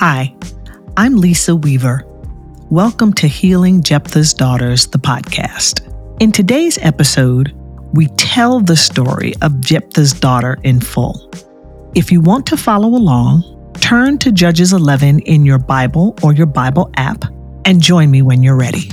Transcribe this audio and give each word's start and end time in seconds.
Hi, 0.00 0.34
I'm 0.96 1.16
Lisa 1.16 1.54
Weaver. 1.54 2.06
Welcome 2.70 3.12
to 3.12 3.26
Healing 3.26 3.82
Jephthah's 3.82 4.32
Daughters, 4.32 4.86
the 4.86 4.96
podcast. 4.96 5.86
In 6.20 6.32
today's 6.32 6.78
episode, 6.78 7.52
we 7.92 8.06
tell 8.16 8.60
the 8.60 8.78
story 8.78 9.34
of 9.42 9.60
Jephthah's 9.60 10.14
daughter 10.14 10.56
in 10.62 10.80
full. 10.80 11.30
If 11.94 12.10
you 12.10 12.22
want 12.22 12.46
to 12.46 12.56
follow 12.56 12.88
along, 12.88 13.44
turn 13.74 14.16
to 14.20 14.32
Judges 14.32 14.72
11 14.72 15.18
in 15.18 15.44
your 15.44 15.58
Bible 15.58 16.16
or 16.22 16.32
your 16.32 16.46
Bible 16.46 16.90
app 16.96 17.26
and 17.66 17.82
join 17.82 18.10
me 18.10 18.22
when 18.22 18.42
you're 18.42 18.56
ready. 18.56 18.88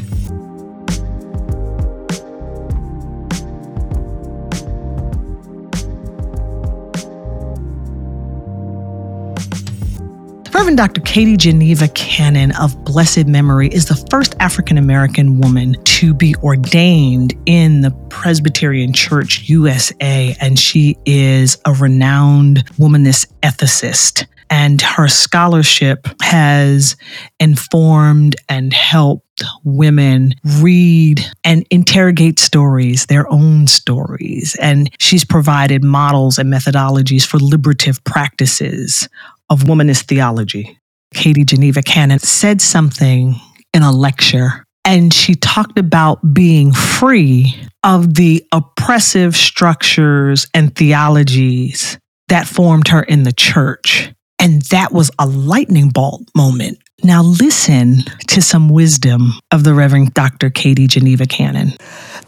Reverend 10.57 10.77
Dr. 10.77 11.01
Katie 11.01 11.37
Geneva 11.37 11.87
Cannon 11.89 12.51
of 12.53 12.83
blessed 12.83 13.27
memory 13.27 13.67
is 13.67 13.85
the 13.85 14.07
first 14.09 14.35
African 14.39 14.79
American 14.79 15.39
woman 15.39 15.75
to 15.83 16.15
be 16.15 16.33
ordained 16.37 17.35
in 17.45 17.81
the 17.81 17.91
Presbyterian 18.09 18.91
Church 18.91 19.47
USA, 19.49 20.35
and 20.41 20.57
she 20.57 20.97
is 21.05 21.59
a 21.65 21.73
renowned 21.73 22.65
womanist 22.79 23.27
ethicist. 23.43 24.25
And 24.49 24.81
her 24.81 25.07
scholarship 25.07 26.07
has 26.23 26.95
informed 27.39 28.35
and 28.49 28.73
helped 28.73 29.43
women 29.63 30.33
read 30.61 31.23
and 31.43 31.67
interrogate 31.69 32.39
stories, 32.39 33.05
their 33.05 33.31
own 33.31 33.67
stories. 33.67 34.55
And 34.59 34.89
she's 34.99 35.23
provided 35.23 35.83
models 35.83 36.39
and 36.39 36.51
methodologies 36.51 37.27
for 37.27 37.37
liberative 37.37 38.03
practices 38.05 39.07
of 39.49 39.61
womanist 39.61 40.03
theology. 40.03 40.79
Katie 41.13 41.45
Geneva 41.45 41.81
Cannon 41.81 42.19
said 42.19 42.61
something 42.61 43.35
in 43.73 43.83
a 43.83 43.91
lecture, 43.91 44.65
and 44.85 45.13
she 45.13 45.35
talked 45.35 45.77
about 45.77 46.33
being 46.33 46.73
free 46.73 47.55
of 47.83 48.15
the 48.15 48.45
oppressive 48.51 49.35
structures 49.35 50.47
and 50.53 50.75
theologies 50.75 51.97
that 52.27 52.47
formed 52.47 52.89
her 52.89 53.03
in 53.03 53.23
the 53.23 53.31
church. 53.31 54.11
And 54.39 54.61
that 54.63 54.91
was 54.91 55.09
a 55.17 55.25
lightning 55.25 55.89
bolt 55.89 56.23
moment. 56.35 56.77
Now, 57.03 57.23
listen 57.23 58.03
to 58.27 58.41
some 58.41 58.69
wisdom 58.69 59.33
of 59.51 59.63
the 59.63 59.73
Reverend 59.73 60.13
Dr. 60.13 60.49
Katie 60.49 60.87
Geneva 60.87 61.25
Cannon. 61.25 61.73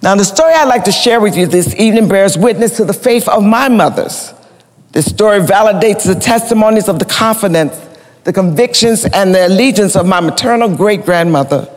Now, 0.01 0.15
the 0.15 0.23
story 0.23 0.53
I'd 0.53 0.67
like 0.67 0.83
to 0.85 0.91
share 0.91 1.19
with 1.19 1.35
you 1.35 1.47
this 1.47 1.75
evening 1.75 2.07
bears 2.07 2.37
witness 2.37 2.77
to 2.77 2.85
the 2.85 2.93
faith 2.93 3.27
of 3.27 3.43
my 3.43 3.67
mothers 3.67 4.33
this 4.91 5.05
story 5.05 5.39
validates 5.39 6.05
the 6.05 6.19
testimonies 6.19 6.89
of 6.89 6.99
the 6.99 7.05
confidence, 7.05 7.79
the 8.23 8.33
convictions, 8.33 9.05
and 9.05 9.33
the 9.33 9.47
allegiance 9.47 9.95
of 9.95 10.07
my 10.07 10.19
maternal 10.19 10.75
great 10.75 11.05
grandmother, 11.05 11.69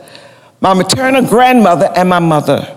my 0.61 0.73
maternal 0.73 1.23
grandmother, 1.25 1.91
and 1.95 2.09
my 2.09 2.19
mother. 2.19 2.75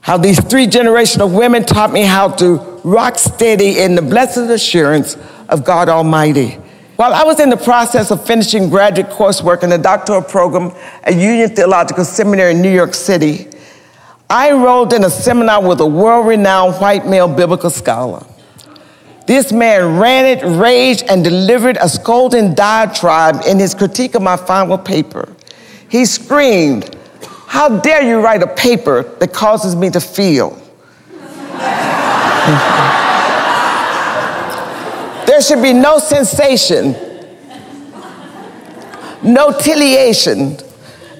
How 0.00 0.16
these 0.16 0.42
three 0.48 0.66
generations 0.66 1.20
of 1.20 1.34
women 1.34 1.64
taught 1.64 1.92
me 1.92 2.02
how 2.02 2.30
to 2.36 2.56
rock 2.82 3.18
steady 3.18 3.80
in 3.80 3.94
the 3.94 4.02
blessed 4.02 4.50
assurance 4.50 5.18
of 5.48 5.64
God 5.64 5.90
Almighty. 5.90 6.58
While 6.96 7.12
I 7.12 7.22
was 7.24 7.38
in 7.38 7.50
the 7.50 7.56
process 7.56 8.10
of 8.10 8.26
finishing 8.26 8.70
graduate 8.70 9.10
coursework 9.10 9.62
in 9.62 9.70
the 9.70 9.78
doctoral 9.78 10.22
program 10.22 10.72
at 11.04 11.14
Union 11.14 11.54
Theological 11.54 12.04
Seminary 12.04 12.52
in 12.52 12.62
New 12.62 12.72
York 12.72 12.94
City, 12.94 13.48
I 14.30 14.50
enrolled 14.50 14.92
in 14.92 15.04
a 15.04 15.10
seminar 15.10 15.66
with 15.66 15.80
a 15.80 15.86
world 15.86 16.26
renowned 16.26 16.76
white 16.76 17.06
male 17.06 17.28
biblical 17.28 17.70
scholar. 17.70 18.26
This 19.28 19.52
man 19.52 19.98
ranted, 19.98 20.42
raged, 20.42 21.04
and 21.06 21.22
delivered 21.22 21.76
a 21.82 21.86
scolding 21.86 22.54
diatribe 22.54 23.42
in 23.46 23.58
his 23.58 23.74
critique 23.74 24.14
of 24.14 24.22
my 24.22 24.38
final 24.38 24.78
paper. 24.78 25.28
He 25.90 26.06
screamed, 26.06 26.96
How 27.46 27.78
dare 27.80 28.02
you 28.02 28.20
write 28.20 28.42
a 28.42 28.46
paper 28.46 29.02
that 29.02 29.34
causes 29.34 29.76
me 29.76 29.90
to 29.90 30.00
feel? 30.00 30.58
there 35.26 35.42
should 35.42 35.62
be 35.62 35.74
no 35.74 35.98
sensation, 35.98 36.92
no 39.22 39.52
titillation, 39.52 40.58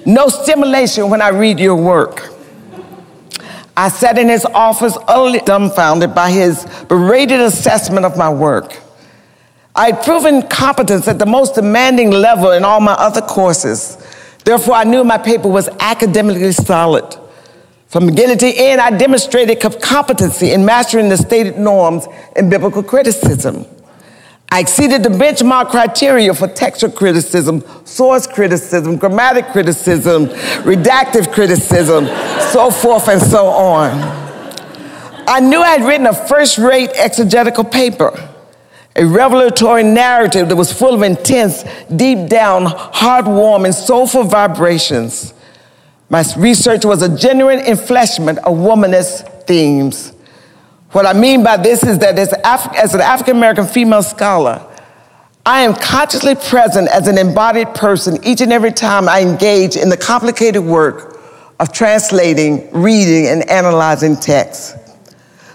no 0.07 0.29
stimulation 0.29 1.11
when 1.11 1.21
I 1.21 1.27
read 1.27 1.59
your 1.59 1.75
work. 1.75 2.38
I 3.79 3.87
sat 3.87 4.17
in 4.17 4.27
his 4.27 4.43
office 4.43 4.97
utterly 5.07 5.39
dumbfounded 5.39 6.13
by 6.13 6.31
his 6.31 6.65
berated 6.89 7.39
assessment 7.39 8.05
of 8.05 8.17
my 8.17 8.29
work. 8.29 8.77
I 9.73 9.91
had 9.91 10.03
proven 10.03 10.41
competence 10.49 11.07
at 11.07 11.17
the 11.17 11.25
most 11.25 11.55
demanding 11.55 12.11
level 12.11 12.51
in 12.51 12.65
all 12.65 12.81
my 12.81 12.91
other 12.91 13.21
courses. 13.21 13.97
Therefore, 14.43 14.73
I 14.73 14.83
knew 14.83 15.05
my 15.05 15.17
paper 15.17 15.47
was 15.47 15.69
academically 15.79 16.51
solid. 16.51 17.15
From 17.87 18.07
beginning 18.07 18.39
to 18.39 18.47
end, 18.47 18.81
I 18.81 18.97
demonstrated 18.97 19.61
competency 19.81 20.51
in 20.51 20.65
mastering 20.65 21.07
the 21.07 21.15
stated 21.15 21.57
norms 21.57 22.05
in 22.35 22.49
biblical 22.49 22.83
criticism. 22.83 23.65
I 24.51 24.61
exceeded 24.61 25.03
the 25.03 25.09
benchmark 25.09 25.69
criteria 25.69 26.33
for 26.33 26.47
textual 26.47 26.91
criticism, 26.91 27.63
source 27.85 28.25
criticism, 28.25 28.97
grammatic 28.97 29.47
criticism, 29.47 30.25
redactive 30.65 31.31
criticism, 31.31 32.07
so 32.51 32.71
forth 32.71 33.07
and 33.09 33.21
so 33.21 33.45
on. 33.45 33.91
I 35.27 35.39
knew 35.39 35.59
I 35.59 35.77
had 35.77 35.87
written 35.87 36.07
a 36.07 36.13
first 36.13 36.57
rate 36.57 36.89
exegetical 36.95 37.63
paper, 37.63 38.27
a 38.95 39.05
revelatory 39.05 39.83
narrative 39.83 40.49
that 40.49 40.55
was 40.55 40.73
full 40.73 40.95
of 40.95 41.03
intense, 41.03 41.63
deep 41.95 42.27
down, 42.27 42.65
heartwarming, 42.65 43.75
soulful 43.75 44.23
vibrations. 44.23 45.35
My 46.09 46.25
research 46.35 46.85
was 46.85 47.03
a 47.03 47.15
genuine 47.15 47.59
enfleshment 47.59 48.39
of 48.39 48.57
womanist 48.57 49.45
themes. 49.45 50.13
What 50.91 51.05
I 51.05 51.13
mean 51.13 51.43
by 51.43 51.57
this 51.57 51.83
is 51.83 51.99
that 51.99 52.17
as, 52.17 52.33
Af- 52.43 52.75
as 52.75 52.95
an 52.95 53.01
African 53.01 53.37
American 53.37 53.67
female 53.67 54.01
scholar, 54.01 54.65
I 55.45 55.61
am 55.61 55.75
consciously 55.75 56.35
present 56.35 56.89
as 56.89 57.07
an 57.07 57.17
embodied 57.17 57.73
person 57.75 58.17
each 58.23 58.41
and 58.41 58.51
every 58.51 58.71
time 58.71 59.07
I 59.07 59.21
engage 59.21 59.75
in 59.75 59.89
the 59.89 59.97
complicated 59.97 60.63
work 60.63 61.19
of 61.59 61.71
translating, 61.71 62.71
reading, 62.71 63.27
and 63.27 63.47
analyzing 63.49 64.15
texts. 64.15 64.75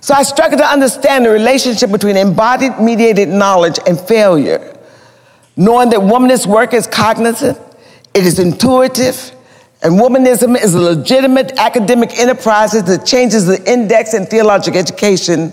So 0.01 0.15
I 0.15 0.23
struggle 0.23 0.59
to 0.59 0.67
understand 0.67 1.25
the 1.25 1.31
relationship 1.31 1.91
between 1.91 2.17
embodied 2.17 2.79
mediated 2.79 3.29
knowledge 3.29 3.79
and 3.87 3.99
failure, 3.99 4.77
knowing 5.57 5.91
that 5.91 6.01
womanist 6.01 6.47
work 6.47 6.75
is 6.75 6.87
cognizant, 6.87 7.59
it 8.13 8.25
is 8.27 8.39
intuitive, 8.39 9.34
and 9.83 9.95
womanism 9.95 10.61
is 10.61 10.75
a 10.75 10.81
legitimate 10.81 11.59
academic 11.59 12.19
enterprise 12.19 12.73
that 12.73 13.05
changes 13.07 13.47
the 13.47 13.63
index 13.71 14.15
in 14.15 14.27
theological 14.27 14.79
education. 14.79 15.51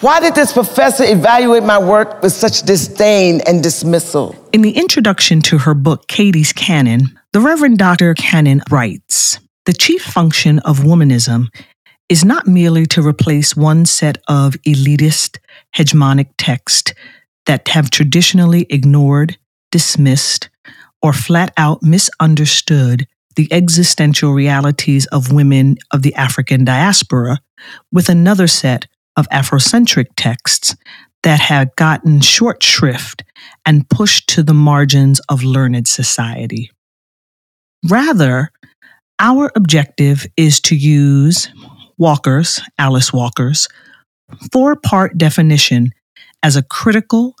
Why 0.00 0.20
did 0.20 0.34
this 0.34 0.52
professor 0.52 1.04
evaluate 1.04 1.62
my 1.62 1.78
work 1.78 2.22
with 2.22 2.32
such 2.32 2.62
disdain 2.62 3.40
and 3.46 3.62
dismissal? 3.62 4.34
In 4.52 4.62
the 4.62 4.72
introduction 4.72 5.42
to 5.42 5.58
her 5.58 5.74
book, 5.74 6.06
Katie's 6.06 6.52
Canon, 6.52 7.18
the 7.32 7.40
Reverend 7.40 7.78
Dr. 7.78 8.14
Cannon 8.14 8.62
writes 8.70 9.38
The 9.66 9.72
chief 9.72 10.02
function 10.02 10.58
of 10.60 10.78
womanism 10.78 11.48
is 12.08 12.24
not 12.24 12.46
merely 12.46 12.86
to 12.86 13.06
replace 13.06 13.54
one 13.56 13.84
set 13.84 14.18
of 14.26 14.54
elitist, 14.66 15.38
hegemonic 15.76 16.28
texts 16.38 16.92
that 17.46 17.68
have 17.68 17.90
traditionally 17.90 18.66
ignored, 18.70 19.36
dismissed, 19.70 20.48
or 21.02 21.12
flat 21.12 21.52
out 21.56 21.82
misunderstood 21.82 23.06
the 23.36 23.48
existential 23.52 24.32
realities 24.32 25.06
of 25.06 25.32
women 25.32 25.76
of 25.92 26.02
the 26.02 26.14
African 26.14 26.64
diaspora 26.64 27.38
with 27.92 28.08
another 28.08 28.46
set 28.46 28.86
of 29.16 29.28
Afrocentric 29.28 30.06
texts 30.16 30.74
that 31.22 31.40
had 31.40 31.74
gotten 31.76 32.20
short 32.20 32.62
shrift 32.62 33.22
and 33.66 33.88
pushed 33.88 34.28
to 34.28 34.42
the 34.42 34.54
margins 34.54 35.20
of 35.28 35.44
learned 35.44 35.86
society. 35.86 36.70
Rather, 37.88 38.50
our 39.18 39.50
objective 39.54 40.26
is 40.36 40.60
to 40.60 40.76
use 40.76 41.48
Walker's, 41.98 42.60
Alice 42.78 43.12
Walker's, 43.12 43.68
four 44.50 44.76
part 44.76 45.18
definition 45.18 45.90
as 46.42 46.56
a 46.56 46.62
critical 46.62 47.34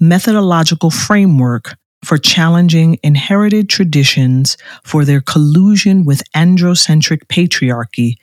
methodological 0.00 0.90
framework 0.90 1.74
for 2.06 2.18
challenging 2.18 3.00
inherited 3.02 3.68
traditions 3.68 4.56
for 4.84 5.04
their 5.04 5.20
collusion 5.20 6.04
with 6.04 6.22
androcentric 6.34 7.26
patriarchy, 7.26 8.14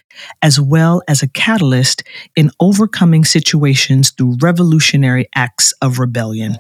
as 0.42 0.58
well 0.58 1.02
as 1.10 1.22
a 1.22 1.28
catalyst 1.28 2.02
in 2.38 2.50
overcoming 2.62 3.26
situations 3.26 4.12
through 4.12 4.38
revolutionary 4.40 5.28
acts 5.36 5.74
of 5.82 6.00
rebellion. 6.00 6.56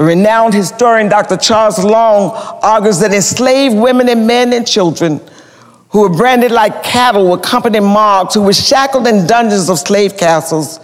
Renowned 0.00 0.54
historian 0.54 1.08
Dr. 1.08 1.36
Charles 1.36 1.78
Long 1.84 2.32
argues 2.62 2.98
that 2.98 3.12
enslaved 3.12 3.76
women 3.76 4.08
and 4.08 4.26
men 4.26 4.52
and 4.52 4.66
children 4.66 5.20
who 5.90 6.00
were 6.00 6.08
branded 6.08 6.50
like 6.50 6.82
cattle 6.82 7.30
were 7.30 7.38
company 7.38 7.78
mobs 7.78 8.34
who 8.34 8.42
were 8.42 8.52
shackled 8.52 9.06
in 9.06 9.24
dungeons 9.28 9.68
of 9.68 9.78
slave 9.78 10.16
castles 10.16 10.80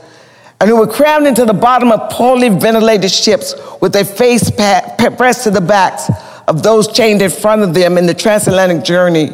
and 0.61 0.69
who 0.69 0.77
were 0.77 0.87
crammed 0.87 1.27
into 1.27 1.47
the 1.47 1.55
bottom 1.55 1.91
of 1.91 2.11
poorly 2.11 2.51
ventilated 2.51 3.11
ships 3.11 3.55
with 3.81 3.93
their 3.93 4.05
face 4.05 4.51
pressed 4.51 5.45
to 5.45 5.51
the 5.51 5.61
backs 5.61 6.11
of 6.47 6.63
those 6.63 6.87
chained 6.89 7.23
in 7.23 7.31
front 7.31 7.63
of 7.63 7.73
them 7.73 7.97
in 7.97 8.07
the 8.07 8.15
transatlantic 8.15 8.85
journey. 8.85 9.31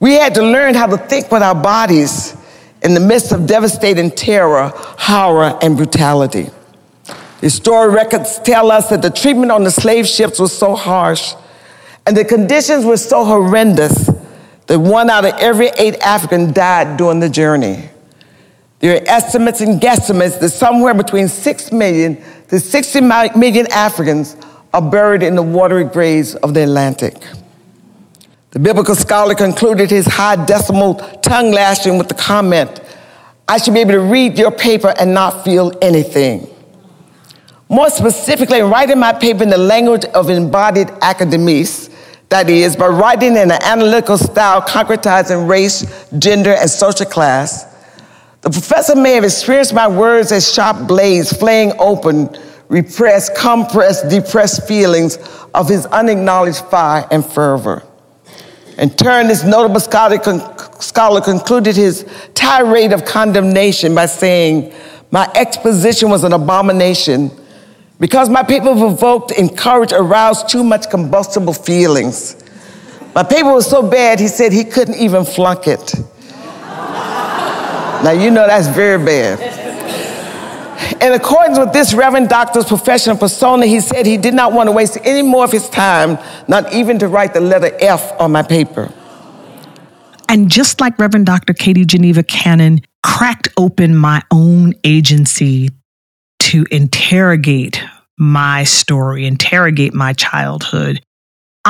We 0.00 0.14
had 0.14 0.34
to 0.36 0.42
learn 0.42 0.74
how 0.74 0.86
to 0.86 0.96
think 0.96 1.30
with 1.30 1.42
our 1.42 1.54
bodies 1.54 2.34
in 2.82 2.94
the 2.94 3.00
midst 3.00 3.32
of 3.32 3.46
devastating 3.46 4.10
terror, 4.10 4.72
horror, 4.74 5.58
and 5.60 5.76
brutality. 5.76 6.48
Historic 7.40 7.94
records 7.94 8.38
tell 8.40 8.70
us 8.70 8.88
that 8.88 9.02
the 9.02 9.10
treatment 9.10 9.52
on 9.52 9.64
the 9.64 9.70
slave 9.70 10.06
ships 10.06 10.40
was 10.40 10.56
so 10.56 10.74
harsh 10.74 11.34
and 12.06 12.16
the 12.16 12.24
conditions 12.24 12.86
were 12.86 12.96
so 12.96 13.22
horrendous 13.22 14.08
that 14.66 14.78
one 14.78 15.10
out 15.10 15.26
of 15.26 15.34
every 15.34 15.68
eight 15.78 15.94
Africans 15.96 16.52
died 16.52 16.96
during 16.96 17.20
the 17.20 17.28
journey. 17.28 17.90
There 18.80 18.96
are 18.96 19.08
estimates 19.08 19.60
and 19.60 19.80
guesstimates 19.80 20.38
that 20.40 20.50
somewhere 20.50 20.94
between 20.94 21.28
6 21.28 21.72
million 21.72 22.22
to 22.48 22.60
60 22.60 23.00
million 23.00 23.66
Africans 23.72 24.36
are 24.72 24.82
buried 24.82 25.22
in 25.22 25.34
the 25.34 25.42
watery 25.42 25.84
graves 25.84 26.34
of 26.36 26.54
the 26.54 26.62
Atlantic. 26.62 27.14
The 28.50 28.58
biblical 28.58 28.94
scholar 28.94 29.34
concluded 29.34 29.90
his 29.90 30.06
high 30.06 30.36
decibel 30.36 31.20
tongue 31.22 31.50
lashing 31.50 31.98
with 31.98 32.08
the 32.08 32.14
comment, 32.14 32.80
I 33.48 33.56
should 33.56 33.72
be 33.72 33.80
able 33.80 33.92
to 33.92 34.00
read 34.00 34.38
your 34.38 34.50
paper 34.50 34.94
and 35.00 35.14
not 35.14 35.42
feel 35.42 35.72
anything. 35.80 36.46
More 37.70 37.90
specifically, 37.90 38.60
writing 38.60 38.98
my 38.98 39.12
paper 39.12 39.42
in 39.42 39.48
the 39.48 39.58
language 39.58 40.04
of 40.06 40.28
embodied 40.28 40.90
academies, 41.02 41.88
that 42.28 42.50
is, 42.50 42.76
by 42.76 42.88
writing 42.88 43.36
in 43.36 43.50
an 43.50 43.62
analytical 43.62 44.18
style 44.18 44.60
concretizing 44.60 45.48
race, 45.48 46.06
gender, 46.18 46.52
and 46.52 46.68
social 46.68 47.06
class, 47.06 47.67
the 48.40 48.50
professor 48.50 48.94
may 48.94 49.12
have 49.12 49.24
experienced 49.24 49.74
my 49.74 49.88
words 49.88 50.32
as 50.32 50.52
sharp 50.52 50.86
blades 50.86 51.36
flaying 51.36 51.72
open 51.78 52.28
repressed, 52.68 53.34
compressed, 53.34 54.08
depressed 54.08 54.66
feelings 54.68 55.18
of 55.54 55.68
his 55.68 55.86
unacknowledged 55.86 56.64
fire 56.66 57.06
and 57.10 57.24
fervor. 57.24 57.82
In 58.76 58.90
turn, 58.90 59.26
this 59.26 59.42
notable 59.42 59.80
scholar, 59.80 60.18
scholar 60.80 61.20
concluded 61.20 61.74
his 61.74 62.06
tirade 62.34 62.92
of 62.92 63.04
condemnation 63.04 63.94
by 63.94 64.06
saying, 64.06 64.72
My 65.10 65.30
exposition 65.34 66.10
was 66.10 66.22
an 66.22 66.32
abomination 66.32 67.30
because 67.98 68.28
my 68.28 68.44
paper 68.44 68.74
provoked, 68.74 69.32
encouraged, 69.32 69.92
aroused 69.92 70.48
too 70.48 70.62
much 70.62 70.88
combustible 70.90 71.54
feelings. 71.54 72.44
My 73.14 73.24
paper 73.24 73.52
was 73.52 73.68
so 73.68 73.82
bad, 73.82 74.20
he 74.20 74.28
said 74.28 74.52
he 74.52 74.62
couldn't 74.62 74.96
even 74.96 75.24
flunk 75.24 75.66
it. 75.66 75.94
Now, 78.02 78.12
you 78.12 78.30
know 78.30 78.46
that's 78.46 78.68
very 78.68 79.02
bad. 79.04 79.38
In 81.02 81.12
accordance 81.12 81.58
with 81.58 81.72
this 81.72 81.92
Reverend 81.92 82.28
Doctor's 82.28 82.64
professional 82.64 83.16
persona, 83.16 83.66
he 83.66 83.80
said 83.80 84.06
he 84.06 84.16
did 84.16 84.34
not 84.34 84.52
want 84.52 84.68
to 84.68 84.72
waste 84.72 84.98
any 85.04 85.22
more 85.22 85.44
of 85.44 85.52
his 85.52 85.68
time, 85.68 86.18
not 86.46 86.72
even 86.72 86.98
to 87.00 87.08
write 87.08 87.34
the 87.34 87.40
letter 87.40 87.76
F 87.80 88.12
on 88.20 88.32
my 88.32 88.42
paper. 88.42 88.92
And 90.28 90.50
just 90.50 90.80
like 90.80 90.98
Reverend 90.98 91.26
Dr. 91.26 91.54
Katie 91.54 91.84
Geneva 91.84 92.22
Cannon 92.22 92.80
cracked 93.02 93.48
open 93.56 93.96
my 93.96 94.22
own 94.30 94.74
agency 94.84 95.70
to 96.40 96.66
interrogate 96.70 97.82
my 98.18 98.64
story, 98.64 99.26
interrogate 99.26 99.94
my 99.94 100.12
childhood, 100.12 101.00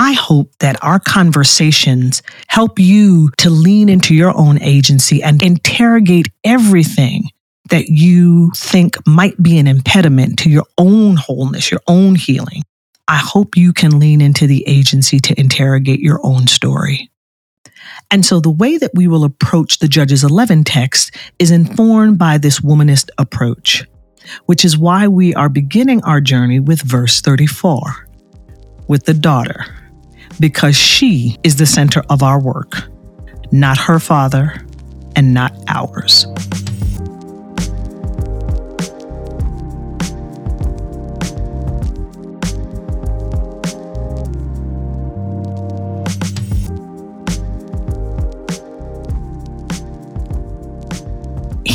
I 0.00 0.12
hope 0.12 0.56
that 0.60 0.78
our 0.80 1.00
conversations 1.00 2.22
help 2.46 2.78
you 2.78 3.30
to 3.38 3.50
lean 3.50 3.88
into 3.88 4.14
your 4.14 4.32
own 4.32 4.62
agency 4.62 5.24
and 5.24 5.42
interrogate 5.42 6.28
everything 6.44 7.30
that 7.70 7.88
you 7.88 8.52
think 8.54 8.94
might 9.08 9.42
be 9.42 9.58
an 9.58 9.66
impediment 9.66 10.38
to 10.38 10.50
your 10.50 10.66
own 10.78 11.16
wholeness, 11.16 11.72
your 11.72 11.80
own 11.88 12.14
healing. 12.14 12.62
I 13.08 13.16
hope 13.16 13.56
you 13.56 13.72
can 13.72 13.98
lean 13.98 14.20
into 14.20 14.46
the 14.46 14.62
agency 14.68 15.18
to 15.18 15.38
interrogate 15.38 15.98
your 15.98 16.20
own 16.22 16.46
story. 16.46 17.10
And 18.08 18.24
so 18.24 18.38
the 18.38 18.50
way 18.50 18.78
that 18.78 18.92
we 18.94 19.08
will 19.08 19.24
approach 19.24 19.80
the 19.80 19.88
Judges 19.88 20.22
11 20.22 20.62
text 20.62 21.10
is 21.40 21.50
informed 21.50 22.18
by 22.18 22.38
this 22.38 22.60
womanist 22.60 23.10
approach, 23.18 23.84
which 24.46 24.64
is 24.64 24.78
why 24.78 25.08
we 25.08 25.34
are 25.34 25.48
beginning 25.48 26.04
our 26.04 26.20
journey 26.20 26.60
with 26.60 26.82
verse 26.82 27.20
34 27.20 28.06
with 28.86 29.04
the 29.04 29.12
daughter, 29.12 29.66
because 30.40 30.76
she 30.76 31.36
is 31.42 31.56
the 31.56 31.66
center 31.66 32.02
of 32.10 32.22
our 32.22 32.40
work, 32.40 32.88
not 33.50 33.78
her 33.78 33.98
father 33.98 34.64
and 35.16 35.34
not 35.34 35.52
ours. 35.68 36.26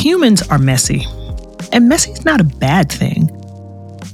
humans 0.04 0.42
are 0.48 0.58
messy, 0.58 1.06
and 1.72 1.88
messy 1.88 2.10
is 2.10 2.26
not 2.26 2.38
a 2.38 2.44
bad 2.44 2.92
thing. 2.92 3.30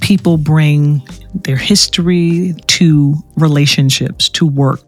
People 0.01 0.39
bring 0.39 1.03
their 1.35 1.57
history 1.57 2.55
to 2.67 3.15
relationships, 3.37 4.29
to 4.31 4.47
work. 4.47 4.81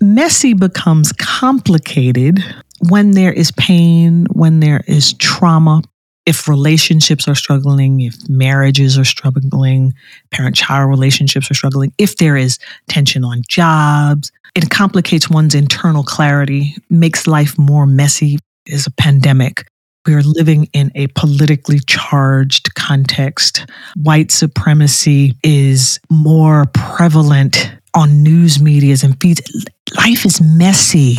Messy 0.00 0.52
becomes 0.54 1.12
complicated 1.12 2.42
when 2.88 3.12
there 3.12 3.32
is 3.32 3.50
pain, 3.52 4.26
when 4.32 4.60
there 4.60 4.82
is 4.86 5.14
trauma, 5.14 5.82
if 6.26 6.48
relationships 6.48 7.28
are 7.28 7.34
struggling, 7.34 8.00
if 8.00 8.16
marriages 8.28 8.98
are 8.98 9.04
struggling, 9.04 9.94
parent 10.32 10.56
child 10.56 10.90
relationships 10.90 11.50
are 11.50 11.54
struggling, 11.54 11.92
if 11.98 12.16
there 12.16 12.36
is 12.36 12.58
tension 12.88 13.24
on 13.24 13.42
jobs, 13.48 14.32
it 14.54 14.68
complicates 14.70 15.30
one's 15.30 15.54
internal 15.54 16.02
clarity, 16.02 16.74
makes 16.90 17.26
life 17.26 17.56
more 17.58 17.86
messy. 17.86 18.38
Is 18.66 18.88
a 18.88 18.90
pandemic 18.90 19.64
we 20.06 20.14
are 20.14 20.22
living 20.22 20.68
in 20.72 20.90
a 20.94 21.08
politically 21.08 21.80
charged 21.80 22.74
context. 22.74 23.66
White 23.96 24.30
supremacy 24.30 25.34
is 25.42 25.98
more 26.10 26.66
prevalent 26.72 27.72
on 27.94 28.22
news 28.22 28.60
medias 28.60 29.02
and 29.02 29.20
feeds. 29.20 29.40
Life 29.96 30.24
is 30.24 30.40
messy. 30.40 31.16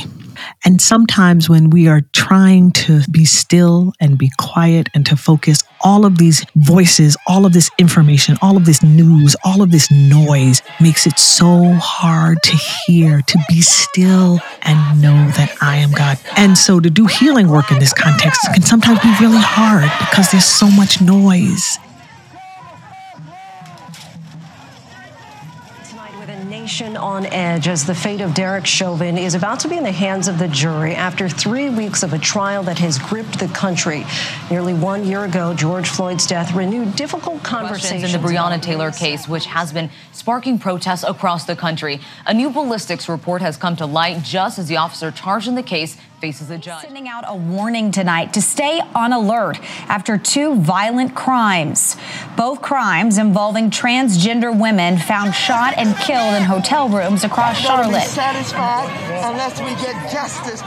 And 0.65 0.81
sometimes 0.81 1.49
when 1.49 1.69
we 1.69 1.87
are 1.87 2.01
trying 2.13 2.71
to 2.71 3.01
be 3.09 3.25
still 3.25 3.93
and 3.99 4.17
be 4.17 4.31
quiet 4.39 4.87
and 4.93 5.05
to 5.05 5.15
focus, 5.15 5.63
all 5.81 6.05
of 6.05 6.17
these 6.17 6.45
voices, 6.55 7.15
all 7.27 7.45
of 7.45 7.53
this 7.53 7.69
information, 7.77 8.37
all 8.41 8.57
of 8.57 8.65
this 8.65 8.81
news, 8.83 9.35
all 9.43 9.61
of 9.61 9.71
this 9.71 9.91
noise 9.91 10.61
makes 10.81 11.05
it 11.05 11.17
so 11.19 11.73
hard 11.73 12.41
to 12.43 12.57
hear, 12.85 13.21
to 13.21 13.39
be 13.47 13.61
still 13.61 14.39
and 14.63 15.01
know 15.01 15.29
that 15.37 15.55
I 15.61 15.77
am 15.77 15.91
God. 15.91 16.17
And 16.35 16.57
so 16.57 16.79
to 16.79 16.89
do 16.89 17.05
healing 17.05 17.49
work 17.49 17.71
in 17.71 17.79
this 17.79 17.93
context 17.93 18.41
can 18.53 18.63
sometimes 18.63 18.99
be 18.99 19.13
really 19.19 19.41
hard 19.41 19.89
because 19.99 20.31
there's 20.31 20.45
so 20.45 20.69
much 20.69 21.01
noise. 21.01 21.77
Nation 26.67 26.97
on 26.97 27.25
edge 27.27 27.69
as 27.69 27.85
the 27.85 27.95
fate 27.95 28.19
of 28.19 28.33
Derek 28.33 28.65
Chauvin 28.65 29.17
is 29.17 29.35
about 29.35 29.61
to 29.61 29.69
be 29.69 29.77
in 29.77 29.85
the 29.85 29.91
hands 29.93 30.27
of 30.27 30.37
the 30.37 30.49
jury 30.49 30.93
after 30.95 31.29
three 31.29 31.69
weeks 31.69 32.03
of 32.03 32.11
a 32.11 32.19
trial 32.19 32.61
that 32.63 32.77
has 32.79 32.99
gripped 32.99 33.39
the 33.39 33.47
country. 33.47 34.05
Nearly 34.51 34.73
one 34.73 35.05
year 35.05 35.23
ago, 35.23 35.53
George 35.53 35.87
Floyd's 35.87 36.27
death 36.27 36.53
renewed 36.53 36.97
difficult 36.97 37.41
conversations 37.41 38.13
in 38.13 38.21
the 38.21 38.27
Breonna 38.27 38.61
Taylor 38.61 38.91
case, 38.91 39.29
which 39.29 39.45
has 39.45 39.71
been 39.71 39.89
sparking 40.11 40.59
protests 40.59 41.05
across 41.05 41.45
the 41.45 41.55
country. 41.55 42.01
A 42.25 42.33
new 42.33 42.49
ballistics 42.49 43.07
report 43.07 43.41
has 43.41 43.55
come 43.55 43.77
to 43.77 43.85
light 43.85 44.21
just 44.23 44.59
as 44.59 44.67
the 44.67 44.75
officer 44.75 45.09
charged 45.09 45.47
in 45.47 45.55
the 45.55 45.63
case 45.63 45.95
faces 46.19 46.49
a 46.49 46.57
judge. 46.57 46.83
Sending 46.83 47.07
out 47.07 47.23
a 47.27 47.35
warning 47.35 47.91
tonight 47.91 48.33
to 48.33 48.41
stay 48.41 48.81
on 48.95 49.13
alert 49.13 49.59
after 49.87 50.17
two 50.17 50.55
violent 50.55 51.15
crimes. 51.15 51.95
Both 52.35 52.61
crimes 52.61 53.17
involving 53.17 53.69
transgender 53.69 54.57
women 54.57 54.97
found 54.97 55.35
shot 55.35 55.73
and 55.77 55.95
killed 55.97 56.33
in 56.33 56.43
hotel 56.43 56.89
rooms 56.89 57.23
across 57.23 57.59
Charlotte. 57.59 58.03
satisfied 58.03 58.89
unless 59.23 59.59
we 59.59 59.69
get 59.83 60.11
justice. 60.11 60.61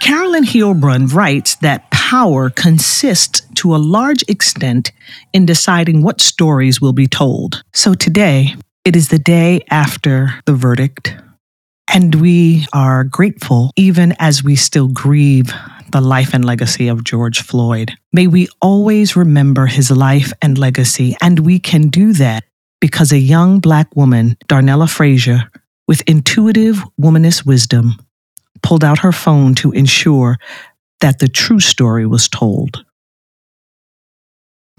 Carolyn 0.00 0.44
Heilbrun 0.44 1.12
writes 1.12 1.56
that 1.56 1.90
power 1.90 2.50
consists 2.50 3.40
to 3.54 3.74
a 3.74 3.78
large 3.78 4.22
extent 4.28 4.92
in 5.32 5.46
deciding 5.46 6.02
what 6.02 6.20
stories 6.20 6.80
will 6.80 6.92
be 6.92 7.06
told. 7.06 7.64
So 7.72 7.94
today, 7.94 8.54
it 8.84 8.96
is 8.96 9.08
the 9.08 9.18
day 9.18 9.60
after 9.70 10.34
the 10.44 10.54
verdict. 10.54 11.16
And 11.92 12.14
we 12.16 12.66
are 12.72 13.04
grateful, 13.04 13.70
even 13.76 14.14
as 14.18 14.44
we 14.44 14.56
still 14.56 14.88
grieve 14.88 15.52
the 15.92 16.00
life 16.00 16.34
and 16.34 16.44
legacy 16.44 16.88
of 16.88 17.04
George 17.04 17.42
Floyd. 17.42 17.92
May 18.12 18.26
we 18.26 18.48
always 18.60 19.16
remember 19.16 19.66
his 19.66 19.90
life 19.90 20.32
and 20.42 20.58
legacy, 20.58 21.16
and 21.22 21.40
we 21.40 21.58
can 21.58 21.88
do 21.88 22.12
that 22.14 22.44
because 22.80 23.12
a 23.12 23.18
young 23.18 23.60
Black 23.60 23.94
woman, 23.94 24.36
Darnella 24.48 24.90
Frazier, 24.90 25.50
with 25.86 26.02
intuitive 26.06 26.82
womanist 27.00 27.46
wisdom, 27.46 27.96
pulled 28.62 28.84
out 28.84 28.98
her 28.98 29.12
phone 29.12 29.54
to 29.56 29.72
ensure 29.72 30.36
that 31.00 31.20
the 31.20 31.28
true 31.28 31.60
story 31.60 32.06
was 32.06 32.28
told. 32.28 32.84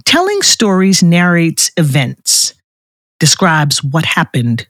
Telling 0.06 0.42
stories 0.42 1.02
narrates 1.02 1.72
events, 1.78 2.54
describes 3.20 3.84
what 3.84 4.06
happened. 4.06 4.68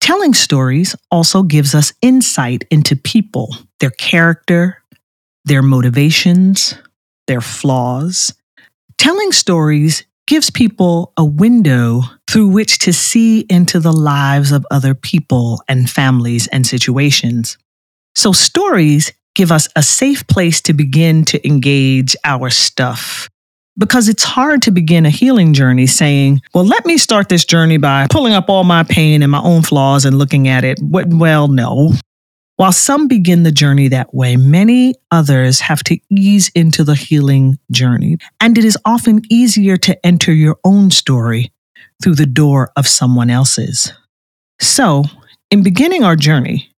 Telling 0.00 0.34
stories 0.34 0.96
also 1.10 1.42
gives 1.42 1.74
us 1.74 1.92
insight 2.02 2.64
into 2.70 2.96
people, 2.96 3.54
their 3.80 3.90
character, 3.90 4.82
their 5.44 5.62
motivations, 5.62 6.74
their 7.26 7.40
flaws. 7.40 8.34
Telling 8.98 9.32
stories 9.32 10.04
gives 10.26 10.50
people 10.50 11.12
a 11.16 11.24
window 11.24 12.02
through 12.28 12.48
which 12.48 12.78
to 12.78 12.92
see 12.92 13.40
into 13.48 13.80
the 13.80 13.92
lives 13.92 14.52
of 14.52 14.66
other 14.70 14.94
people 14.94 15.62
and 15.68 15.90
families 15.90 16.46
and 16.48 16.66
situations. 16.66 17.58
So, 18.14 18.32
stories 18.32 19.12
give 19.34 19.50
us 19.50 19.68
a 19.76 19.82
safe 19.82 20.26
place 20.26 20.60
to 20.62 20.72
begin 20.72 21.24
to 21.26 21.46
engage 21.46 22.16
our 22.24 22.50
stuff. 22.50 23.28
Because 23.78 24.08
it's 24.08 24.22
hard 24.22 24.62
to 24.62 24.70
begin 24.70 25.06
a 25.06 25.10
healing 25.10 25.54
journey 25.54 25.86
saying, 25.86 26.42
well, 26.52 26.64
let 26.64 26.84
me 26.84 26.98
start 26.98 27.28
this 27.30 27.44
journey 27.44 27.78
by 27.78 28.06
pulling 28.10 28.34
up 28.34 28.50
all 28.50 28.64
my 28.64 28.82
pain 28.82 29.22
and 29.22 29.32
my 29.32 29.40
own 29.40 29.62
flaws 29.62 30.04
and 30.04 30.18
looking 30.18 30.46
at 30.46 30.62
it. 30.62 30.78
Well, 30.82 31.48
no. 31.48 31.92
While 32.56 32.72
some 32.72 33.08
begin 33.08 33.44
the 33.44 33.50
journey 33.50 33.88
that 33.88 34.14
way, 34.14 34.36
many 34.36 34.94
others 35.10 35.60
have 35.60 35.82
to 35.84 35.98
ease 36.10 36.50
into 36.54 36.84
the 36.84 36.94
healing 36.94 37.58
journey. 37.70 38.18
And 38.40 38.58
it 38.58 38.64
is 38.64 38.76
often 38.84 39.22
easier 39.30 39.76
to 39.78 40.06
enter 40.06 40.32
your 40.32 40.58
own 40.64 40.90
story 40.90 41.50
through 42.02 42.16
the 42.16 42.26
door 42.26 42.70
of 42.76 42.86
someone 42.86 43.30
else's. 43.30 43.92
So, 44.60 45.04
in 45.50 45.62
beginning 45.62 46.04
our 46.04 46.14
journey, 46.14 46.70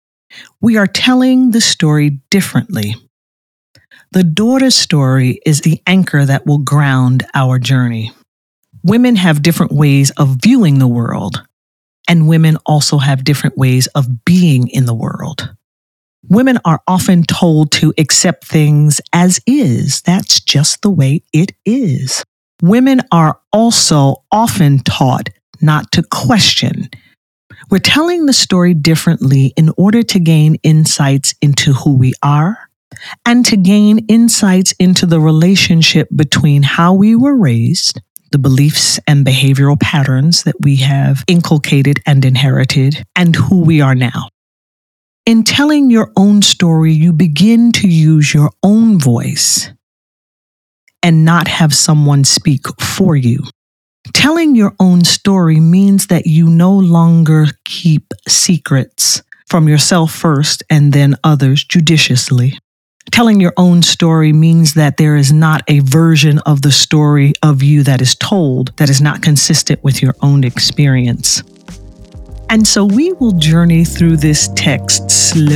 we 0.62 0.78
are 0.78 0.88
telling 0.88 1.52
the 1.52 1.62
story 1.62 2.22
differently. 2.30 2.96
The 4.14 4.24
daughter's 4.24 4.76
story 4.76 5.40
is 5.44 5.62
the 5.62 5.82
anchor 5.88 6.24
that 6.24 6.46
will 6.46 6.60
ground 6.60 7.26
our 7.34 7.58
journey. 7.58 8.12
Women 8.84 9.16
have 9.16 9.42
different 9.42 9.72
ways 9.72 10.12
of 10.12 10.38
viewing 10.40 10.78
the 10.78 10.88
world, 10.88 11.42
and 12.08 12.28
women 12.28 12.58
also 12.68 13.00
have 13.00 13.24
different 13.24 13.58
ways 13.58 13.88
of 13.96 14.24
being 14.24 14.68
in 14.68 14.86
the 14.86 14.94
world. 14.94 15.56
Women 16.30 16.60
are 16.64 16.80
often 16.88 17.24
told 17.24 17.72
to 17.72 17.92
accept 17.98 18.46
things 18.46 19.02
as 19.14 19.40
is. 19.48 20.04
That's 20.04 20.40
just 20.40 20.84
the 20.84 20.92
way 20.92 21.24
it 21.34 21.54
is. 21.66 22.24
Women 22.62 23.02
are 23.12 23.40
also 23.52 24.24
often 24.32 24.78
taught 24.84 25.30
not 25.60 25.92
to 25.94 26.04
question 26.04 26.88
we're 27.70 27.80
telling 27.80 28.26
the 28.26 28.34
story 28.34 28.74
differently 28.74 29.54
in 29.58 29.72
order 29.78 30.04
to 30.04 30.20
gain 30.20 30.56
insights 30.64 31.34
into 31.42 31.74
who 31.74 31.96
we 31.96 32.14
are 32.22 32.63
and 33.26 33.46
to 33.46 33.58
gain 33.58 34.06
insights 34.08 34.74
into 34.80 35.06
the 35.06 35.20
relationship 35.20 36.08
between 36.16 36.64
how 36.64 36.94
we 36.94 37.16
were 37.16 37.36
raised, 37.36 38.00
the 38.32 38.38
beliefs 38.38 39.00
and 39.08 39.26
behavioral 39.26 39.80
patterns 39.80 40.44
that 40.44 40.56
we 40.62 40.78
have 40.78 41.24
inculcated 41.28 42.00
and 42.06 42.26
inherited, 42.26 43.04
and 43.16 43.36
who 43.36 43.62
we 43.62 43.82
are 43.82 43.96
now. 43.96 44.30
In 45.26 45.44
telling 45.44 45.90
your 45.90 46.12
own 46.18 46.42
story, 46.42 46.92
you 46.92 47.14
begin 47.14 47.72
to 47.74 47.88
use 47.88 48.34
your 48.34 48.52
own 48.62 49.00
voice 49.00 49.72
and 51.02 51.24
not 51.24 51.48
have 51.48 51.74
someone 51.74 52.24
speak 52.24 52.66
for 52.82 53.16
you. 53.16 53.40
Telling 54.14 54.56
your 54.56 54.74
own 54.80 55.04
story 55.04 55.60
means 55.60 56.08
that 56.08 56.26
you 56.26 56.50
no 56.50 56.74
longer 56.74 57.48
keep 57.64 58.14
secrets 58.28 59.22
from 59.48 59.70
yourself 59.70 60.14
first 60.14 60.64
and 60.70 60.92
then 60.92 61.16
others 61.24 61.64
judiciously. 61.64 62.58
Telling 63.12 63.40
your 63.40 63.54
own 63.58 63.82
story 63.84 64.34
means 64.34 64.74
that 64.74 64.98
there 64.98 65.16
is 65.16 65.32
not 65.32 65.62
a 65.68 65.80
version 65.80 66.40
of 66.40 66.62
the 66.62 66.72
story 66.72 67.34
of 67.44 67.62
you 67.62 67.84
that 67.84 68.02
is 68.02 68.16
told 68.16 68.76
that 68.78 68.90
is 68.90 69.02
not 69.02 69.22
consistent 69.22 69.84
with 69.84 70.02
your 70.02 70.16
own 70.22 70.44
experience. 70.44 71.44
And 72.50 72.68
so 72.68 72.86
we 72.86 73.14
will 73.14 73.34
journey 73.34 73.86
through 73.86 74.18
this 74.18 74.50
text 74.56 75.10
slowly. 75.10 75.54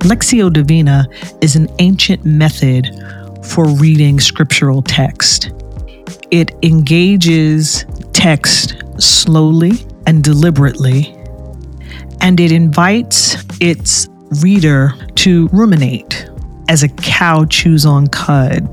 Lectio 0.00 0.52
Divina 0.52 1.06
is 1.40 1.56
an 1.56 1.68
ancient 1.78 2.24
method 2.24 2.86
for 3.42 3.66
reading 3.66 4.20
scriptural 4.20 4.82
text. 4.82 5.50
It 6.30 6.52
engages 6.62 7.84
text 8.12 8.76
slowly 8.98 9.72
and 10.06 10.22
deliberately, 10.22 11.15
and 12.20 12.40
it 12.40 12.52
invites 12.52 13.36
its 13.60 14.08
reader 14.42 14.92
to 15.16 15.48
ruminate 15.48 16.28
as 16.68 16.82
a 16.82 16.88
cow 16.88 17.44
chews 17.44 17.86
on 17.86 18.06
cud, 18.08 18.68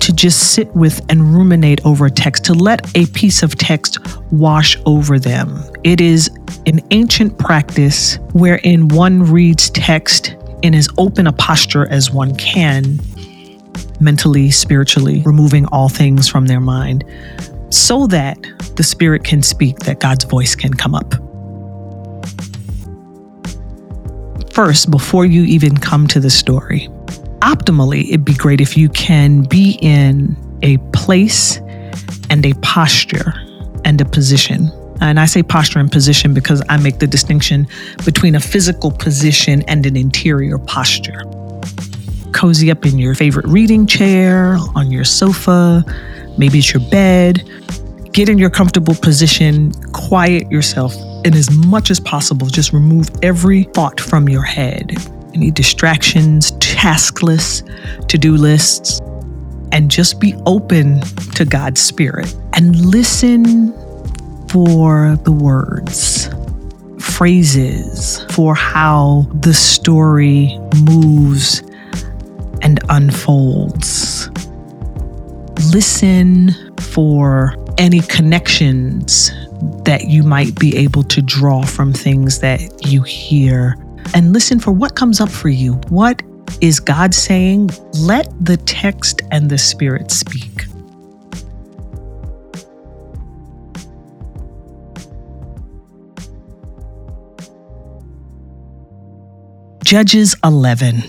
to 0.00 0.12
just 0.12 0.52
sit 0.52 0.68
with 0.76 1.04
and 1.08 1.34
ruminate 1.34 1.84
over 1.84 2.06
a 2.06 2.10
text, 2.10 2.44
to 2.44 2.54
let 2.54 2.88
a 2.96 3.06
piece 3.06 3.42
of 3.42 3.56
text 3.56 3.98
wash 4.30 4.78
over 4.86 5.18
them. 5.18 5.60
It 5.82 6.00
is 6.00 6.30
an 6.66 6.80
ancient 6.92 7.38
practice 7.38 8.18
wherein 8.32 8.86
one 8.88 9.24
reads 9.24 9.70
text 9.70 10.36
in 10.62 10.74
as 10.74 10.88
open 10.98 11.26
a 11.26 11.32
posture 11.32 11.88
as 11.88 12.10
one 12.12 12.36
can, 12.36 13.00
mentally, 13.98 14.50
spiritually, 14.50 15.22
removing 15.26 15.66
all 15.66 15.88
things 15.88 16.28
from 16.28 16.46
their 16.46 16.60
mind, 16.60 17.04
so 17.70 18.06
that 18.06 18.38
the 18.76 18.84
Spirit 18.84 19.24
can 19.24 19.42
speak, 19.42 19.80
that 19.80 19.98
God's 19.98 20.24
voice 20.24 20.54
can 20.54 20.72
come 20.72 20.94
up. 20.94 21.14
First, 24.56 24.90
before 24.90 25.26
you 25.26 25.42
even 25.42 25.76
come 25.76 26.06
to 26.06 26.18
the 26.18 26.30
story, 26.30 26.88
optimally, 27.40 28.08
it'd 28.08 28.24
be 28.24 28.32
great 28.32 28.62
if 28.62 28.74
you 28.74 28.88
can 28.88 29.42
be 29.42 29.78
in 29.82 30.34
a 30.62 30.78
place 30.94 31.58
and 32.30 32.46
a 32.46 32.54
posture 32.62 33.34
and 33.84 34.00
a 34.00 34.06
position 34.06 34.70
and 35.02 35.20
I 35.20 35.26
say 35.26 35.42
posture 35.42 35.78
and 35.78 35.92
position 35.92 36.32
because 36.32 36.62
I 36.70 36.78
make 36.78 37.00
the 37.00 37.06
distinction 37.06 37.66
between 38.06 38.34
a 38.34 38.40
physical 38.40 38.90
position 38.90 39.60
and 39.68 39.84
an 39.84 39.94
interior 39.94 40.56
posture. 40.56 41.20
Cozy 42.32 42.70
up 42.70 42.86
in 42.86 42.98
your 42.98 43.14
favorite 43.14 43.44
reading 43.48 43.86
chair, 43.86 44.56
on 44.74 44.90
your 44.90 45.04
sofa, 45.04 45.84
maybe 46.38 46.60
it's 46.60 46.72
your 46.72 46.82
bed. 46.90 47.46
Get 48.10 48.30
in 48.30 48.38
your 48.38 48.48
comfortable 48.48 48.94
position, 48.94 49.72
quiet 49.92 50.50
yourself, 50.50 50.94
and 51.26 51.34
as 51.34 51.50
much 51.50 51.90
as 51.90 51.98
possible, 51.98 52.46
just 52.46 52.72
remove 52.72 53.10
every 53.20 53.64
thought 53.64 54.00
from 54.00 54.28
your 54.28 54.44
head. 54.44 54.96
Any 55.34 55.50
distractions, 55.50 56.52
task 56.60 57.20
lists, 57.20 57.64
to 58.06 58.16
do 58.16 58.36
lists, 58.36 59.00
and 59.72 59.90
just 59.90 60.20
be 60.20 60.36
open 60.46 61.00
to 61.34 61.44
God's 61.44 61.80
Spirit 61.80 62.32
and 62.52 62.76
listen 62.76 63.72
for 64.48 65.18
the 65.24 65.32
words, 65.32 66.30
phrases, 67.00 68.24
for 68.30 68.54
how 68.54 69.26
the 69.40 69.52
story 69.52 70.56
moves 70.84 71.60
and 72.62 72.78
unfolds. 72.88 74.30
Listen 75.72 76.54
for 76.78 77.56
any 77.78 78.00
connections 78.02 79.32
that 79.84 80.08
you 80.08 80.22
might 80.22 80.58
be 80.58 80.76
able 80.76 81.02
to 81.04 81.22
draw 81.22 81.62
from 81.62 81.92
things 81.92 82.40
that 82.40 82.86
you 82.86 83.02
hear. 83.02 83.76
And 84.14 84.32
listen 84.32 84.60
for 84.60 84.72
what 84.72 84.96
comes 84.96 85.20
up 85.20 85.30
for 85.30 85.48
you. 85.48 85.74
What 85.88 86.22
is 86.60 86.80
God 86.80 87.14
saying? 87.14 87.70
Let 88.00 88.32
the 88.44 88.56
text 88.56 89.22
and 89.30 89.50
the 89.50 89.58
Spirit 89.58 90.10
speak. 90.10 90.66
Judges 99.84 100.34
11. 100.42 101.04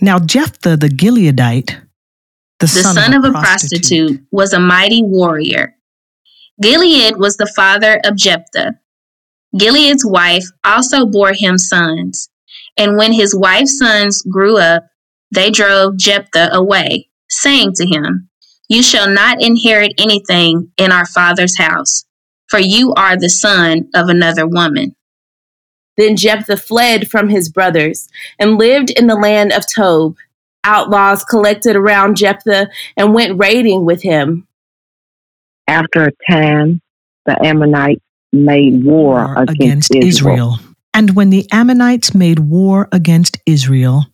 Now, 0.00 0.20
Jephthah 0.20 0.76
the 0.76 0.88
Gileadite, 0.88 1.66
the, 1.66 1.76
the 2.60 2.68
son, 2.68 2.94
son, 2.94 3.14
of, 3.14 3.24
a, 3.24 3.28
of 3.28 3.34
a 3.34 3.38
prostitute, 3.40 3.80
prostitute, 3.80 4.26
was 4.30 4.52
a 4.52 4.60
mighty 4.60 5.02
warrior. 5.02 5.74
Gilead 6.60 7.16
was 7.16 7.36
the 7.36 7.50
father 7.54 8.00
of 8.04 8.16
Jephthah. 8.16 8.78
Gilead's 9.56 10.04
wife 10.04 10.44
also 10.64 11.06
bore 11.06 11.32
him 11.32 11.56
sons. 11.56 12.28
And 12.76 12.96
when 12.96 13.12
his 13.12 13.34
wife's 13.34 13.78
sons 13.78 14.22
grew 14.22 14.58
up, 14.58 14.84
they 15.30 15.50
drove 15.50 15.98
Jephthah 15.98 16.50
away, 16.52 17.08
saying 17.28 17.74
to 17.74 17.86
him, 17.86 18.28
You 18.68 18.82
shall 18.82 19.08
not 19.08 19.40
inherit 19.40 19.94
anything 19.98 20.72
in 20.76 20.90
our 20.90 21.06
father's 21.06 21.58
house, 21.58 22.04
for 22.48 22.58
you 22.58 22.92
are 22.94 23.16
the 23.16 23.28
son 23.28 23.88
of 23.94 24.08
another 24.08 24.46
woman. 24.46 24.96
Then 25.96 26.16
Jephthah 26.16 26.56
fled 26.56 27.08
from 27.08 27.28
his 27.28 27.50
brothers 27.50 28.08
and 28.38 28.58
lived 28.58 28.90
in 28.90 29.06
the 29.06 29.16
land 29.16 29.52
of 29.52 29.64
Tob. 29.66 30.16
Outlaws 30.64 31.24
collected 31.24 31.76
around 31.76 32.16
Jephthah 32.16 32.68
and 32.96 33.14
went 33.14 33.38
raiding 33.38 33.84
with 33.84 34.02
him. 34.02 34.47
After 35.68 36.04
a 36.04 36.12
time, 36.30 36.80
the 37.26 37.36
Ammonites 37.44 38.02
made 38.32 38.82
war, 38.84 39.26
war 39.26 39.42
against, 39.42 39.90
against 39.90 39.94
Israel. 39.94 40.54
Israel. 40.54 40.58
And 40.94 41.14
when 41.14 41.30
the 41.30 41.46
Ammonites 41.52 42.14
made 42.14 42.38
war 42.38 42.88
against 42.90 43.38
Israel, 43.46 44.06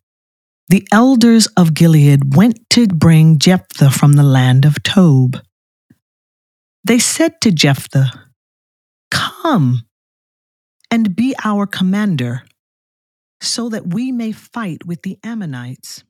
the 0.69 0.87
elders 0.91 1.47
of 1.57 1.75
Gilead 1.75 2.35
went 2.35 2.59
to 2.71 2.87
bring 2.87 3.39
Jephthah 3.39 3.91
from 3.91 4.15
the 4.15 4.23
land 4.23 4.65
of 4.65 4.83
Tob. 4.83 5.39
They 6.85 6.99
said 6.99 7.41
to 7.43 7.53
Jephthah, 7.53 8.11
Come 9.11 9.83
and 10.91 11.15
be 11.15 11.35
our 11.45 11.67
commander, 11.67 12.43
so 13.41 13.69
that 13.69 13.95
we 13.95 14.13
may 14.13 14.33
fight 14.33 14.85
with 14.85 15.03
the 15.03 15.19
Ammonites. 15.23 16.05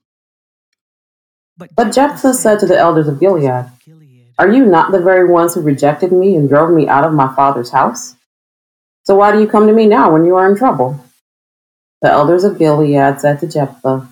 But, 1.56 1.70
but 1.76 1.92
Jephthah 1.92 2.34
said 2.34 2.58
to 2.60 2.66
the 2.66 2.76
elders 2.76 3.06
of 3.06 3.20
Gilead, 3.20 3.66
Are 4.36 4.52
you 4.52 4.66
not 4.66 4.90
the 4.90 5.00
very 5.00 5.28
ones 5.28 5.54
who 5.54 5.60
rejected 5.60 6.10
me 6.10 6.34
and 6.34 6.48
drove 6.48 6.70
me 6.70 6.88
out 6.88 7.04
of 7.04 7.12
my 7.12 7.32
father's 7.36 7.70
house? 7.70 8.16
So 9.04 9.14
why 9.14 9.30
do 9.30 9.40
you 9.40 9.46
come 9.46 9.68
to 9.68 9.72
me 9.72 9.86
now 9.86 10.12
when 10.12 10.24
you 10.24 10.34
are 10.34 10.50
in 10.50 10.56
trouble? 10.56 11.04
The 12.02 12.10
elders 12.10 12.42
of 12.42 12.58
Gilead 12.58 13.20
said 13.20 13.38
to 13.40 13.46
Jephthah, 13.46 14.08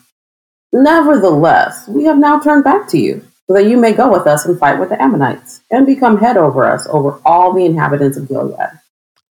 Nevertheless, 0.72 1.88
we 1.88 2.04
have 2.04 2.18
now 2.18 2.38
turned 2.38 2.62
back 2.62 2.88
to 2.90 2.98
you, 2.98 3.26
so 3.46 3.54
that 3.54 3.66
you 3.66 3.76
may 3.76 3.92
go 3.92 4.10
with 4.10 4.26
us 4.26 4.46
and 4.46 4.58
fight 4.58 4.78
with 4.78 4.90
the 4.90 5.02
Ammonites, 5.02 5.60
and 5.70 5.86
become 5.86 6.18
head 6.18 6.36
over 6.36 6.64
us 6.64 6.86
over 6.88 7.20
all 7.26 7.52
the 7.52 7.66
inhabitants 7.66 8.16
of 8.16 8.28
Gilead. 8.28 8.70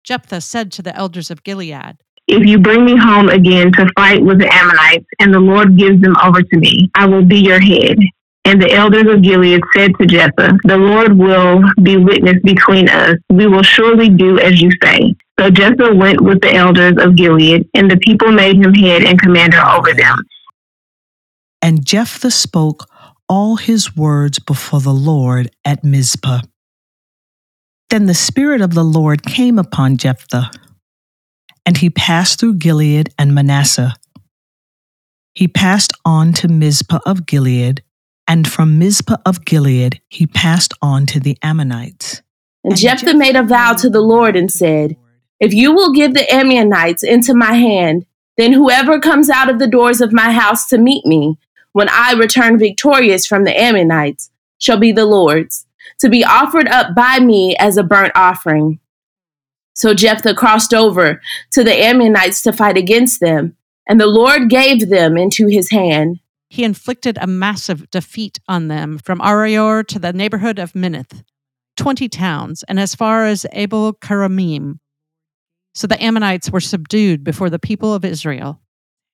Jephthah 0.03 0.41
said 0.41 0.71
to 0.73 0.81
the 0.81 0.95
elders 0.95 1.31
of 1.31 1.43
Gilead, 1.43 1.97
If 2.27 2.45
you 2.45 2.59
bring 2.59 2.83
me 2.83 2.97
home 2.97 3.29
again 3.29 3.71
to 3.73 3.89
fight 3.95 4.21
with 4.21 4.39
the 4.39 4.53
Ammonites, 4.53 5.07
and 5.19 5.33
the 5.33 5.39
Lord 5.39 5.77
gives 5.77 6.01
them 6.01 6.15
over 6.21 6.41
to 6.41 6.57
me, 6.57 6.91
I 6.95 7.07
will 7.07 7.23
be 7.23 7.39
your 7.39 7.61
head. 7.61 7.97
And 8.43 8.61
the 8.61 8.71
elders 8.71 9.05
of 9.07 9.21
Gilead 9.21 9.61
said 9.75 9.91
to 9.99 10.05
Jephthah, 10.05 10.57
The 10.63 10.77
Lord 10.77 11.17
will 11.17 11.61
be 11.81 11.97
witness 11.97 12.41
between 12.43 12.89
us. 12.89 13.15
We 13.29 13.47
will 13.47 13.63
surely 13.63 14.09
do 14.09 14.39
as 14.39 14.59
you 14.61 14.71
say. 14.83 15.15
So 15.39 15.49
Jephthah 15.49 15.95
went 15.95 16.21
with 16.21 16.41
the 16.41 16.53
elders 16.53 16.93
of 16.97 17.15
Gilead, 17.15 17.69
and 17.73 17.89
the 17.89 17.97
people 17.97 18.31
made 18.31 18.57
him 18.57 18.73
head 18.73 19.03
and 19.03 19.21
commander 19.21 19.61
over 19.65 19.93
them. 19.93 20.17
And 21.61 21.85
Jephthah 21.85 22.31
spoke 22.31 22.87
all 23.29 23.55
his 23.55 23.95
words 23.95 24.39
before 24.39 24.81
the 24.81 24.93
Lord 24.93 25.49
at 25.63 25.83
Mizpah. 25.83 26.41
Then 27.89 28.05
the 28.05 28.13
Spirit 28.13 28.61
of 28.61 28.73
the 28.73 28.83
Lord 28.83 29.23
came 29.23 29.59
upon 29.59 29.97
Jephthah, 29.97 30.49
and 31.65 31.77
he 31.77 31.89
passed 31.89 32.39
through 32.39 32.55
Gilead 32.55 33.13
and 33.19 33.35
Manasseh. 33.35 33.93
He 35.35 35.47
passed 35.47 35.93
on 36.03 36.33
to 36.33 36.47
Mizpah 36.47 36.99
of 37.05 37.25
Gilead, 37.25 37.83
and 38.31 38.47
from 38.47 38.79
Mizpah 38.79 39.17
of 39.25 39.43
Gilead 39.43 39.99
he 40.07 40.25
passed 40.25 40.73
on 40.81 41.05
to 41.07 41.19
the 41.19 41.37
Ammonites. 41.43 42.21
And, 42.63 42.71
and 42.71 42.79
Jephthah, 42.79 43.07
Jephthah 43.07 43.17
made 43.17 43.35
a 43.35 43.43
vow 43.43 43.73
to 43.73 43.89
the 43.89 43.99
Lord 43.99 44.37
and 44.37 44.49
said, 44.49 44.95
If 45.41 45.53
you 45.53 45.73
will 45.73 45.91
give 45.91 46.13
the 46.13 46.33
Ammonites 46.33 47.03
into 47.03 47.33
my 47.33 47.55
hand, 47.55 48.05
then 48.37 48.53
whoever 48.53 49.01
comes 49.01 49.29
out 49.29 49.49
of 49.49 49.59
the 49.59 49.67
doors 49.67 49.99
of 49.99 50.13
my 50.13 50.31
house 50.31 50.69
to 50.69 50.77
meet 50.77 51.05
me, 51.05 51.37
when 51.73 51.89
I 51.89 52.13
return 52.13 52.57
victorious 52.57 53.25
from 53.25 53.43
the 53.43 53.59
Ammonites, 53.59 54.31
shall 54.59 54.77
be 54.77 54.93
the 54.93 55.05
Lord's 55.05 55.65
to 55.99 56.07
be 56.07 56.23
offered 56.23 56.69
up 56.69 56.95
by 56.95 57.19
me 57.19 57.57
as 57.57 57.75
a 57.75 57.83
burnt 57.83 58.13
offering. 58.15 58.79
So 59.73 59.93
Jephthah 59.93 60.35
crossed 60.35 60.73
over 60.73 61.21
to 61.51 61.65
the 61.65 61.77
Ammonites 61.77 62.41
to 62.43 62.53
fight 62.53 62.77
against 62.77 63.19
them, 63.19 63.57
and 63.89 63.99
the 63.99 64.07
Lord 64.07 64.49
gave 64.49 64.89
them 64.89 65.17
into 65.17 65.47
his 65.47 65.69
hand. 65.69 66.21
He 66.51 66.65
inflicted 66.65 67.17
a 67.21 67.27
massive 67.27 67.89
defeat 67.91 68.41
on 68.45 68.67
them 68.67 68.97
from 68.97 69.19
Aroer 69.19 69.87
to 69.87 69.97
the 69.97 70.11
neighborhood 70.11 70.59
of 70.59 70.73
Minnith, 70.73 71.23
20 71.77 72.09
towns, 72.09 72.63
and 72.63 72.77
as 72.77 72.93
far 72.93 73.25
as 73.25 73.45
Abel 73.53 73.93
Keramim. 73.93 74.79
So 75.73 75.87
the 75.87 76.03
Ammonites 76.03 76.51
were 76.51 76.59
subdued 76.59 77.23
before 77.23 77.49
the 77.49 77.57
people 77.57 77.93
of 77.93 78.03
Israel. 78.03 78.59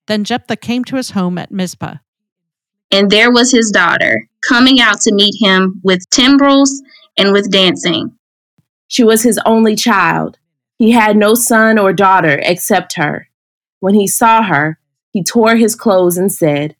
Then 0.08 0.23
Jephthah 0.23 0.56
came 0.56 0.84
to 0.86 0.95
his 0.95 1.12
home 1.12 1.38
at 1.38 1.52
Mizpah. 1.52 1.97
And 2.89 3.12
there 3.12 3.32
was 3.32 3.52
his 3.52 3.69
daughter, 3.69 4.28
coming 4.41 4.82
out 4.82 5.02
to 5.02 5.13
meet 5.13 5.36
him 5.39 5.80
with 5.84 6.10
timbrels 6.10 6.82
and 7.19 7.34
with 7.34 7.52
dancing. 7.52 8.17
She 8.88 9.04
was 9.04 9.21
his 9.21 9.39
only 9.45 9.76
child. 9.76 10.39
He 10.80 10.89
had 10.89 11.15
no 11.15 11.36
son 11.36 11.78
or 11.78 11.93
daughter 11.93 12.39
except 12.41 12.95
her. 12.95 13.30
When 13.80 13.93
he 13.93 14.08
saw 14.08 14.41
her, 14.41 14.80
he 15.12 15.23
tore 15.23 15.56
his 15.56 15.76
clothes 15.76 16.17
and 16.17 16.32
said, 16.32 16.76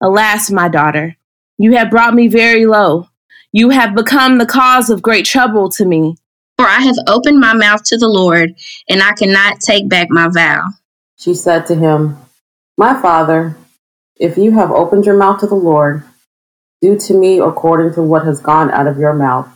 Alas, 0.00 0.50
my 0.50 0.68
daughter, 0.68 1.16
you 1.58 1.76
have 1.76 1.90
brought 1.90 2.14
me 2.14 2.28
very 2.28 2.66
low. 2.66 3.08
You 3.52 3.70
have 3.70 3.94
become 3.94 4.38
the 4.38 4.46
cause 4.46 4.90
of 4.90 5.02
great 5.02 5.24
trouble 5.24 5.70
to 5.70 5.84
me. 5.84 6.16
For 6.56 6.66
I 6.66 6.80
have 6.80 6.96
opened 7.06 7.38
my 7.38 7.52
mouth 7.52 7.84
to 7.84 7.96
the 7.96 8.08
Lord, 8.08 8.54
and 8.88 9.02
I 9.02 9.12
cannot 9.12 9.60
take 9.60 9.88
back 9.88 10.08
my 10.10 10.28
vow. 10.28 10.62
She 11.16 11.34
said 11.34 11.66
to 11.66 11.74
him, 11.74 12.16
My 12.76 13.00
father, 13.00 13.56
if 14.16 14.36
you 14.36 14.52
have 14.52 14.70
opened 14.70 15.06
your 15.06 15.16
mouth 15.16 15.40
to 15.40 15.46
the 15.46 15.54
Lord, 15.54 16.02
do 16.80 16.98
to 16.98 17.14
me 17.14 17.38
according 17.38 17.94
to 17.94 18.02
what 18.02 18.24
has 18.24 18.40
gone 18.40 18.70
out 18.70 18.86
of 18.86 18.98
your 18.98 19.14
mouth, 19.14 19.48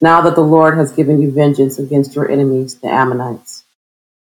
now 0.00 0.20
that 0.22 0.34
the 0.34 0.42
Lord 0.42 0.76
has 0.76 0.92
given 0.92 1.20
you 1.20 1.30
vengeance 1.30 1.78
against 1.78 2.14
your 2.14 2.30
enemies, 2.30 2.78
the 2.78 2.88
Ammonites. 2.88 3.64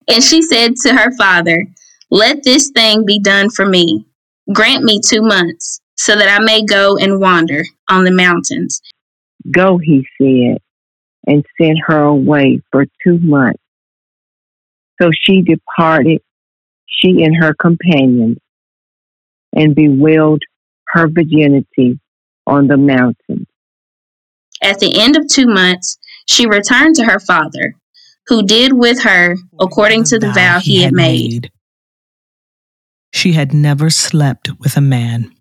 And 0.08 0.22
she 0.22 0.42
said 0.42 0.76
to 0.82 0.94
her 0.94 1.10
father, 1.16 1.66
Let 2.10 2.42
this 2.42 2.70
thing 2.70 3.04
be 3.04 3.20
done 3.20 3.50
for 3.50 3.66
me. 3.66 4.06
Grant 4.52 4.84
me 4.84 5.00
two 5.04 5.22
months, 5.22 5.80
so 5.96 6.16
that 6.16 6.28
I 6.28 6.42
may 6.42 6.64
go 6.64 6.96
and 6.96 7.20
wander 7.20 7.62
on 7.88 8.04
the 8.04 8.10
mountains. 8.10 8.80
Go, 9.50 9.78
he 9.78 10.06
said, 10.20 10.58
and 11.26 11.44
sent 11.60 11.78
her 11.86 12.02
away 12.02 12.62
for 12.72 12.86
two 13.04 13.18
months. 13.18 13.62
So 15.00 15.10
she 15.18 15.42
departed, 15.42 16.20
she 16.86 17.22
and 17.22 17.36
her 17.36 17.54
companions, 17.54 18.38
and 19.54 19.74
bewailed 19.74 20.42
her 20.88 21.08
virginity 21.08 22.00
on 22.46 22.66
the 22.66 22.76
mountain. 22.76 23.46
At 24.62 24.78
the 24.78 25.00
end 25.00 25.16
of 25.16 25.28
two 25.28 25.46
months, 25.46 25.98
she 26.26 26.46
returned 26.46 26.96
to 26.96 27.04
her 27.04 27.20
father, 27.20 27.74
who 28.26 28.42
did 28.42 28.72
with 28.72 29.02
her 29.02 29.36
according 29.58 30.04
to 30.04 30.18
the 30.18 30.30
vow 30.32 30.58
he 30.60 30.82
had 30.82 30.92
made. 30.92 31.50
She 33.12 33.32
had 33.32 33.52
never 33.52 33.90
slept 33.90 34.50
with 34.60 34.76
a 34.76 34.80
man. 34.80 35.32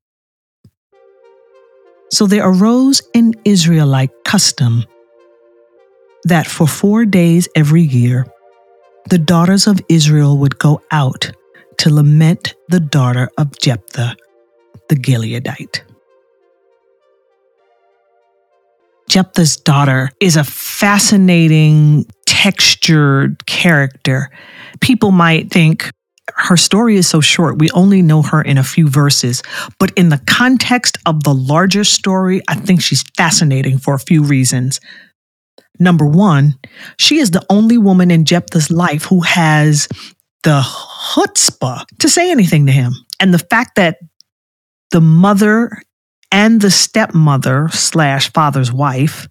So 2.11 2.25
there 2.25 2.47
arose 2.47 3.01
an 3.13 3.33
Israelite 3.45 4.11
custom 4.25 4.83
that 6.23 6.47
for 6.47 6.67
four 6.67 7.05
days 7.05 7.47
every 7.55 7.83
year, 7.83 8.25
the 9.09 9.17
daughters 9.17 9.67
of 9.67 9.79
Israel 9.89 10.37
would 10.37 10.57
go 10.59 10.81
out 10.91 11.31
to 11.77 11.93
lament 11.93 12.55
the 12.67 12.79
daughter 12.79 13.29
of 13.37 13.57
Jephthah, 13.59 14.15
the 14.89 14.95
Gileadite. 14.95 15.81
Jephthah's 19.07 19.57
daughter 19.57 20.11
is 20.19 20.35
a 20.35 20.43
fascinating, 20.43 22.05
textured 22.25 23.45
character. 23.47 24.29
People 24.81 25.11
might 25.11 25.51
think 25.51 25.89
her 26.35 26.57
story 26.57 26.95
is 26.95 27.07
so 27.07 27.21
short, 27.21 27.59
we 27.59 27.69
only 27.71 28.01
know 28.01 28.21
her 28.21 28.41
in 28.41 28.57
a 28.57 28.63
few 28.63 28.87
verses. 28.87 29.43
But 29.79 29.91
in 29.91 30.09
the 30.09 30.21
context 30.27 30.97
of 31.05 31.23
the 31.23 31.33
larger 31.33 31.83
story, 31.83 32.41
I 32.47 32.55
think 32.55 32.81
she's 32.81 33.03
fascinating 33.15 33.77
for 33.77 33.93
a 33.93 33.99
few 33.99 34.23
reasons. 34.23 34.79
Number 35.79 36.05
one, 36.05 36.59
she 36.97 37.19
is 37.19 37.31
the 37.31 37.45
only 37.49 37.77
woman 37.77 38.11
in 38.11 38.25
Jephthah's 38.25 38.69
life 38.69 39.05
who 39.05 39.21
has 39.21 39.87
the 40.43 40.61
chutzpah 40.61 41.85
to 41.99 42.09
say 42.09 42.31
anything 42.31 42.65
to 42.65 42.71
him. 42.71 42.93
And 43.19 43.33
the 43.33 43.39
fact 43.39 43.75
that 43.75 43.99
the 44.91 45.01
mother 45.01 45.71
and 46.31 46.61
the 46.61 46.71
stepmother 46.71 47.69
slash 47.69 48.31
father's 48.33 48.71
wife 48.71 49.27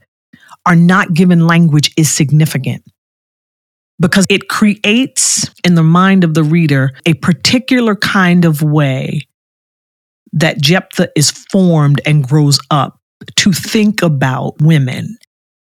are 0.67 0.77
not 0.77 1.15
given 1.15 1.47
language 1.47 1.93
is 1.97 2.11
significant 2.11 2.83
because 4.01 4.27
it 4.29 4.49
creates 4.49 5.51
in 5.65 5.75
the 5.75 5.83
mind 5.83 6.25
of 6.25 6.35
the 6.35 6.45
reader 6.45 6.93
a 7.07 7.15
particular 7.15 7.97
kind 7.97 8.45
of 8.45 8.63
way 8.63 9.23
that 10.33 10.61
Jephthah 10.61 11.11
is 11.17 11.31
formed 11.31 12.01
and 12.07 12.27
grows 12.27 12.61
up 12.71 13.01
to 13.37 13.53
think 13.53 14.03
about 14.03 14.61
women. 14.61 15.17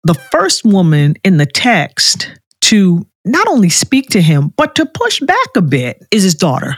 The 0.04 0.14
first 0.14 0.64
woman 0.64 1.16
in 1.24 1.38
the 1.38 1.46
text 1.46 2.32
to 2.62 3.06
not 3.26 3.48
only 3.48 3.70
speak 3.70 4.10
to 4.10 4.22
him, 4.22 4.54
but 4.56 4.76
to 4.76 4.86
push 4.86 5.20
back 5.20 5.50
a 5.56 5.62
bit 5.62 6.04
is 6.12 6.24
his 6.24 6.36
daughter. 6.36 6.78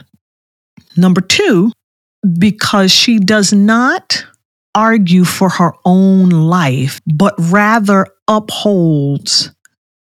Number 0.98 1.22
two, 1.22 1.72
because 2.38 2.92
she 2.92 3.20
does 3.20 3.54
not 3.54 4.26
argue 4.76 5.24
for 5.24 5.50
her 5.50 5.74
own 5.86 6.30
life, 6.30 7.00
but 7.06 7.36
rather 7.38 8.08
upholds 8.28 9.53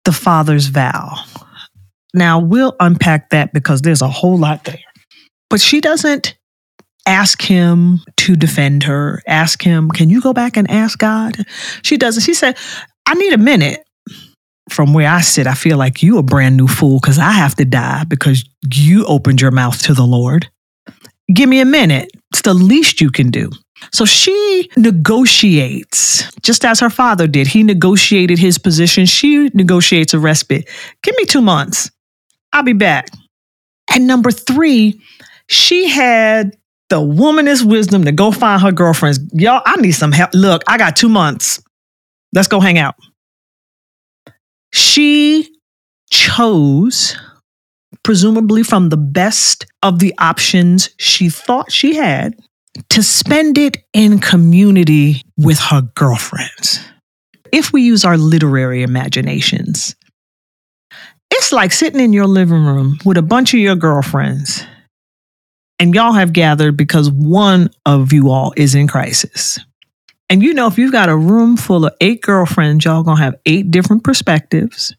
the 0.06 0.12
father's 0.12 0.68
vow. 0.68 1.16
Now, 2.14 2.40
we'll 2.40 2.74
unpack 2.80 3.28
that 3.30 3.52
because 3.52 3.82
there's 3.82 4.00
a 4.00 4.08
whole 4.08 4.38
lot 4.38 4.64
there. 4.64 4.80
But 5.50 5.60
she 5.60 5.82
doesn't 5.82 6.34
ask 7.06 7.42
him 7.42 8.00
to 8.16 8.34
defend 8.34 8.84
her, 8.84 9.22
ask 9.26 9.62
him, 9.62 9.90
can 9.90 10.08
you 10.08 10.22
go 10.22 10.32
back 10.32 10.56
and 10.56 10.70
ask 10.70 10.98
God? 10.98 11.36
She 11.82 11.98
doesn't. 11.98 12.22
She 12.22 12.32
said, 12.32 12.56
I 13.04 13.14
need 13.14 13.34
a 13.34 13.38
minute 13.38 13.86
from 14.68 14.92
where 14.92 15.08
I 15.08 15.20
sit, 15.20 15.46
I 15.46 15.54
feel 15.54 15.76
like 15.76 16.02
you 16.02 16.18
a 16.18 16.22
brand 16.22 16.56
new 16.56 16.66
fool 16.66 16.98
because 17.00 17.18
I 17.18 17.32
have 17.32 17.54
to 17.56 17.64
die 17.64 18.04
because 18.04 18.44
you 18.74 19.04
opened 19.06 19.40
your 19.40 19.52
mouth 19.52 19.80
to 19.82 19.94
the 19.94 20.04
Lord. 20.04 20.48
Give 21.32 21.48
me 21.48 21.60
a 21.60 21.64
minute. 21.64 22.10
It's 22.32 22.42
the 22.42 22.54
least 22.54 23.00
you 23.00 23.10
can 23.10 23.30
do. 23.30 23.50
So 23.92 24.04
she 24.04 24.70
negotiates, 24.76 26.30
just 26.40 26.64
as 26.64 26.80
her 26.80 26.90
father 26.90 27.26
did. 27.26 27.46
He 27.46 27.62
negotiated 27.62 28.38
his 28.38 28.58
position. 28.58 29.06
She 29.06 29.50
negotiates 29.54 30.14
a 30.14 30.18
respite. 30.18 30.68
Give 31.02 31.14
me 31.16 31.24
two 31.24 31.42
months. 31.42 31.90
I'll 32.52 32.62
be 32.62 32.72
back. 32.72 33.08
And 33.94 34.06
number 34.06 34.30
three, 34.30 35.00
she 35.48 35.88
had 35.88 36.56
the 36.88 37.00
womanist 37.00 37.68
wisdom 37.68 38.04
to 38.04 38.12
go 38.12 38.30
find 38.30 38.62
her 38.62 38.72
girlfriends. 38.72 39.18
Y'all, 39.32 39.62
I 39.64 39.76
need 39.76 39.92
some 39.92 40.12
help. 40.12 40.30
Look, 40.34 40.62
I 40.66 40.78
got 40.78 40.96
two 40.96 41.08
months. 41.08 41.62
Let's 42.32 42.48
go 42.48 42.60
hang 42.60 42.78
out. 42.78 42.94
She 44.72 45.48
chose, 46.10 47.16
presumably 48.02 48.62
from 48.62 48.88
the 48.88 48.96
best 48.96 49.66
of 49.82 49.98
the 49.98 50.14
options 50.18 50.90
she 50.98 51.28
thought 51.28 51.72
she 51.72 51.96
had, 51.96 52.36
to 52.90 53.02
spend 53.02 53.58
it 53.58 53.78
in 53.92 54.18
community 54.18 55.22
with 55.36 55.58
her 55.58 55.82
girlfriends. 55.94 56.80
If 57.52 57.72
we 57.72 57.82
use 57.82 58.04
our 58.04 58.18
literary 58.18 58.82
imaginations, 58.82 59.94
it's 61.30 61.52
like 61.52 61.72
sitting 61.72 62.00
in 62.00 62.12
your 62.12 62.26
living 62.26 62.64
room 62.64 62.98
with 63.04 63.16
a 63.16 63.22
bunch 63.22 63.54
of 63.54 63.60
your 63.60 63.76
girlfriends, 63.76 64.64
and 65.78 65.94
y'all 65.94 66.12
have 66.12 66.32
gathered 66.32 66.76
because 66.76 67.10
one 67.10 67.70
of 67.84 68.12
you 68.12 68.30
all 68.30 68.52
is 68.56 68.74
in 68.74 68.88
crisis. 68.88 69.58
And 70.28 70.42
you 70.42 70.54
know, 70.54 70.66
if 70.66 70.78
you've 70.78 70.92
got 70.92 71.08
a 71.08 71.16
room 71.16 71.56
full 71.56 71.86
of 71.86 71.94
eight 72.00 72.22
girlfriends, 72.22 72.84
y'all 72.84 73.02
gonna 73.02 73.20
have 73.20 73.36
eight 73.46 73.70
different 73.70 74.02
perspectives. 74.02 74.94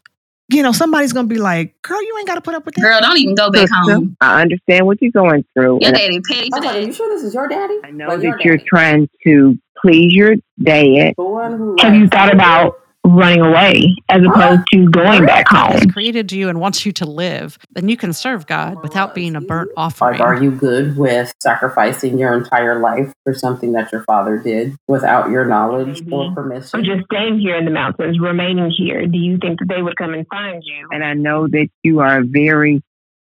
You 0.49 0.63
know, 0.63 0.71
somebody's 0.71 1.11
gonna 1.11 1.27
be 1.27 1.39
like, 1.39 1.75
"Girl, 1.81 2.01
you 2.01 2.15
ain't 2.19 2.27
got 2.27 2.35
to 2.35 2.41
put 2.41 2.55
up 2.55 2.65
with 2.65 2.75
that." 2.75 2.81
Girl, 2.81 2.99
don't 3.01 3.17
even 3.17 3.35
go 3.35 3.51
back 3.51 3.67
home. 3.69 4.15
I 4.21 4.41
understand 4.41 4.85
what 4.85 5.01
you're 5.01 5.11
going 5.11 5.43
through. 5.53 5.79
Your 5.81 5.89
and 5.89 5.95
daddy 5.97 6.21
petty 6.21 6.49
I 6.53 6.57
was 6.57 6.65
like, 6.65 6.75
are 6.75 6.79
you 6.79 6.93
sure 6.93 7.09
this 7.13 7.23
is 7.23 7.33
your 7.33 7.47
daddy? 7.49 7.77
I 7.83 7.91
know 7.91 8.07
Like, 8.07 8.21
your 8.23 8.31
that 8.37 8.45
you're 8.45 8.55
daddy. 8.57 8.67
trying 8.69 9.09
to 9.25 9.57
please 9.81 10.13
your 10.13 10.35
dad. 10.63 11.13
The 11.17 11.23
one 11.23 11.57
who 11.57 11.75
Have 11.79 11.93
you 11.95 12.07
thought 12.07 12.33
about 12.33 12.79
running 13.07 13.41
away 13.41 13.95
as 14.09 14.21
opposed 14.25 14.61
to 14.73 14.89
going 14.89 15.25
back 15.25 15.49
God 15.49 15.71
has 15.73 15.81
home? 15.83 15.91
created 15.91 16.31
you 16.31 16.49
and 16.49 16.59
wants 16.59 16.85
you 16.85 16.91
to 16.93 17.05
live, 17.05 17.57
then 17.71 17.89
you 17.89 17.97
can 17.97 18.13
serve 18.13 18.47
God 18.47 18.81
without 18.83 19.15
being 19.15 19.35
a 19.35 19.41
burnt 19.41 19.69
Like, 19.75 19.77
offering. 19.77 20.21
are 20.21 20.41
you 20.41 20.51
good 20.51 20.97
with 20.97 21.33
sacrificing 21.41 22.17
your 22.17 22.33
entire 22.33 22.79
life 22.79 23.13
for 23.23 23.33
something 23.33 23.71
that 23.73 23.91
your 23.91 24.03
father 24.03 24.37
did 24.37 24.75
without 24.87 25.29
your 25.29 25.45
knowledge 25.45 26.01
or 26.01 26.03
mm-hmm. 26.03 26.13
I'm 26.29 26.35
permission? 26.35 26.83
just 26.83 27.05
staying 27.05 27.39
here 27.39 27.55
in 27.55 27.65
the 27.65 27.71
mountains, 27.71 28.19
remaining 28.19 28.71
here. 28.71 29.05
Do 29.05 29.17
you 29.17 29.37
think 29.37 29.59
that 29.59 29.67
they 29.67 29.81
would 29.81 29.95
come 29.97 30.13
and 30.13 30.25
find 30.27 30.61
you? 30.65 30.87
And 30.91 31.03
I 31.03 31.13
know 31.13 31.47
that 31.47 31.67
you 31.83 31.99
are 31.99 32.21
very 32.23 32.81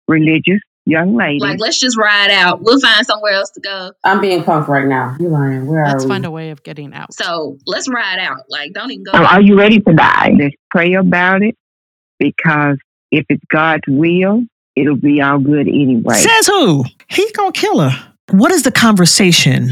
religious 0.08 0.60
young 0.86 1.14
lady. 1.14 1.38
Like, 1.40 1.60
let's 1.60 1.78
just 1.78 1.96
ride 1.96 2.30
out. 2.30 2.62
We'll 2.62 2.80
find 2.80 3.04
somewhere 3.06 3.32
else 3.32 3.50
to 3.50 3.60
go. 3.60 3.92
I'm 4.04 4.20
being 4.20 4.42
punked 4.42 4.68
right 4.68 4.86
now. 4.86 5.16
You're 5.20 5.30
lying? 5.30 5.66
Where 5.66 5.84
Let's 5.84 6.04
are 6.04 6.06
we? 6.06 6.12
find 6.14 6.24
a 6.26 6.30
way 6.30 6.50
of 6.50 6.62
getting 6.62 6.92
out. 6.94 7.12
So 7.14 7.58
let's 7.66 7.88
ride 7.88 8.18
out. 8.18 8.44
Like, 8.48 8.72
don't 8.72 8.90
even 8.90 9.04
go. 9.04 9.12
Um, 9.12 9.26
are 9.26 9.40
you 9.40 9.58
ready 9.58 9.80
to 9.80 9.92
die? 9.92 10.34
Let's 10.38 10.54
pray 10.70 10.94
about 10.94 11.42
it 11.42 11.56
because 12.18 12.78
if 13.10 13.24
it's 13.28 13.42
God's 13.50 13.84
will, 13.88 14.42
it'll 14.76 14.96
be 14.96 15.20
all 15.20 15.38
good 15.38 15.68
anyway. 15.68 16.14
Says 16.14 16.46
who? 16.46 16.84
He's 17.08 17.32
gonna 17.32 17.52
kill 17.52 17.80
her. 17.80 18.06
What 18.30 18.52
is 18.52 18.62
the 18.62 18.70
conversation 18.70 19.70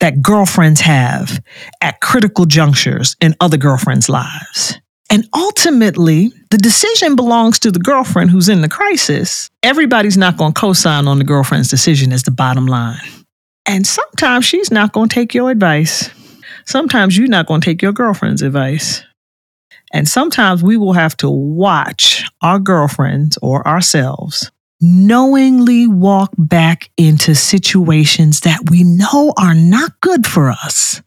that 0.00 0.22
girlfriends 0.22 0.80
have 0.80 1.40
at 1.80 2.00
critical 2.00 2.46
junctures 2.46 3.14
in 3.20 3.36
other 3.40 3.56
girlfriends' 3.56 4.08
lives? 4.08 4.80
And 5.12 5.28
ultimately, 5.34 6.32
the 6.50 6.56
decision 6.56 7.16
belongs 7.16 7.58
to 7.58 7.70
the 7.70 7.78
girlfriend 7.78 8.30
who's 8.30 8.48
in 8.48 8.62
the 8.62 8.68
crisis. 8.68 9.50
Everybody's 9.62 10.16
not 10.16 10.38
going 10.38 10.54
to 10.54 10.60
co 10.60 10.72
sign 10.72 11.06
on 11.06 11.18
the 11.18 11.24
girlfriend's 11.24 11.68
decision, 11.68 12.12
is 12.12 12.22
the 12.22 12.30
bottom 12.30 12.66
line. 12.66 12.96
And 13.66 13.86
sometimes 13.86 14.46
she's 14.46 14.70
not 14.70 14.94
going 14.94 15.10
to 15.10 15.14
take 15.14 15.34
your 15.34 15.50
advice. 15.50 16.08
Sometimes 16.64 17.18
you're 17.18 17.28
not 17.28 17.46
going 17.46 17.60
to 17.60 17.64
take 17.64 17.82
your 17.82 17.92
girlfriend's 17.92 18.40
advice. 18.40 19.04
And 19.92 20.08
sometimes 20.08 20.62
we 20.62 20.78
will 20.78 20.94
have 20.94 21.14
to 21.18 21.28
watch 21.28 22.24
our 22.40 22.58
girlfriends 22.58 23.36
or 23.42 23.68
ourselves 23.68 24.50
knowingly 24.80 25.86
walk 25.86 26.32
back 26.38 26.90
into 26.96 27.34
situations 27.34 28.40
that 28.40 28.70
we 28.70 28.82
know 28.82 29.34
are 29.38 29.54
not 29.54 30.00
good 30.00 30.26
for 30.26 30.50
us 30.50 31.02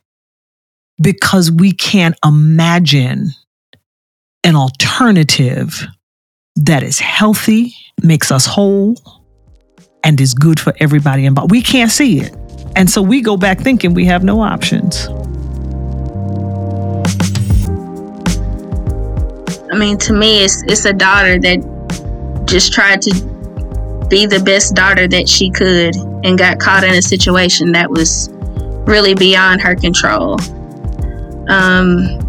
because 1.02 1.52
we 1.52 1.72
can't 1.72 2.16
imagine 2.24 3.32
an 4.46 4.56
alternative 4.56 5.88
that 6.56 6.84
is 6.84 7.00
healthy, 7.00 7.74
makes 8.04 8.32
us 8.32 8.46
whole, 8.46 8.96
and 10.04 10.22
is 10.22 10.36
good 10.36 10.60
for 10.60 10.72
everybody 10.80 11.26
involved. 11.26 11.50
We 11.50 11.64
can't 11.64 11.92
see 11.92 12.20
it. 12.20 12.34
And 12.76 12.88
so 12.88 13.02
we 13.02 13.22
go 13.22 13.38
back 13.38 13.60
thinking 13.60 13.96
we 13.96 14.06
have 14.06 14.24
no 14.24 14.42
options. 14.42 15.08
I 19.72 19.78
mean, 19.78 19.98
to 19.98 20.14
me, 20.14 20.44
it's 20.44 20.64
it's 20.68 20.86
a 20.86 20.94
daughter 20.94 21.40
that 21.40 22.46
just 22.46 22.72
tried 22.72 23.02
to 23.02 23.12
be 24.10 24.28
the 24.28 24.42
best 24.46 24.76
daughter 24.76 25.08
that 25.08 25.28
she 25.28 25.50
could 25.50 25.96
and 26.24 26.38
got 26.38 26.60
caught 26.60 26.84
in 26.84 26.94
a 26.94 27.02
situation 27.02 27.72
that 27.72 27.90
was 27.90 28.30
really 28.88 29.16
beyond 29.16 29.62
her 29.62 29.76
control. 29.76 30.40
Um, 31.50 32.25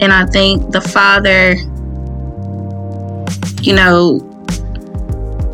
and 0.00 0.12
I 0.12 0.26
think 0.26 0.70
the 0.70 0.80
father, 0.80 1.54
you 3.62 3.74
know, 3.74 4.20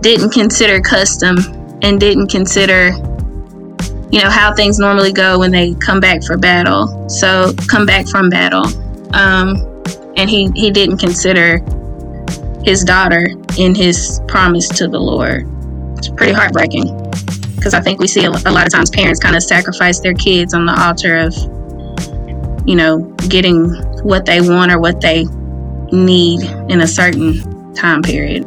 didn't 0.02 0.30
consider 0.30 0.80
custom 0.80 1.38
and 1.82 1.98
didn't 1.98 2.28
consider, 2.28 2.88
you 4.10 4.20
know, 4.20 4.30
how 4.30 4.54
things 4.54 4.78
normally 4.78 5.12
go 5.12 5.38
when 5.38 5.50
they 5.50 5.74
come 5.74 6.00
back 6.00 6.22
for 6.22 6.36
battle. 6.36 7.08
So 7.08 7.54
come 7.68 7.86
back 7.86 8.06
from 8.06 8.28
battle. 8.28 8.66
Um, 9.14 9.56
and 10.16 10.28
he 10.28 10.50
he 10.54 10.70
didn't 10.70 10.98
consider 10.98 11.58
his 12.64 12.84
daughter 12.84 13.26
in 13.58 13.74
his 13.74 14.20
promise 14.28 14.68
to 14.68 14.88
the 14.88 14.98
Lord. 14.98 15.48
It's 15.98 16.08
pretty 16.08 16.32
heartbreaking 16.32 16.84
because 17.56 17.72
I 17.72 17.80
think 17.80 17.98
we 17.98 18.06
see 18.06 18.24
a, 18.24 18.30
a 18.30 18.52
lot 18.52 18.66
of 18.66 18.72
times 18.72 18.90
parents 18.90 19.18
kind 19.20 19.36
of 19.36 19.42
sacrifice 19.42 20.00
their 20.00 20.14
kids 20.14 20.52
on 20.52 20.66
the 20.66 20.78
altar 20.78 21.16
of, 21.16 21.34
you 22.68 22.76
know, 22.76 22.98
getting 23.28 23.72
what 24.04 24.26
they 24.26 24.40
want 24.40 24.70
or 24.70 24.78
what 24.78 25.00
they 25.00 25.24
need 25.90 26.42
in 26.68 26.80
a 26.80 26.86
certain 26.86 27.74
time 27.74 28.02
period. 28.02 28.44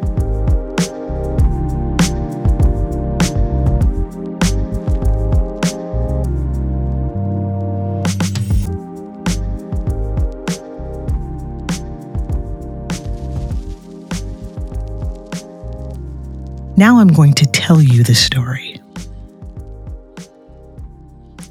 Now 16.77 16.99
I'm 16.99 17.07
going 17.07 17.33
to 17.33 17.45
tell 17.47 17.81
you 17.81 18.03
the 18.03 18.13
story. 18.13 18.79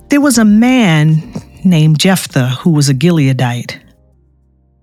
There 0.09 0.21
was 0.21 0.39
a 0.39 0.45
man 0.45 1.35
named 1.65 1.99
Jephthah 1.99 2.51
who 2.61 2.71
was 2.71 2.89
a 2.89 2.95
Gileadite, 2.95 3.81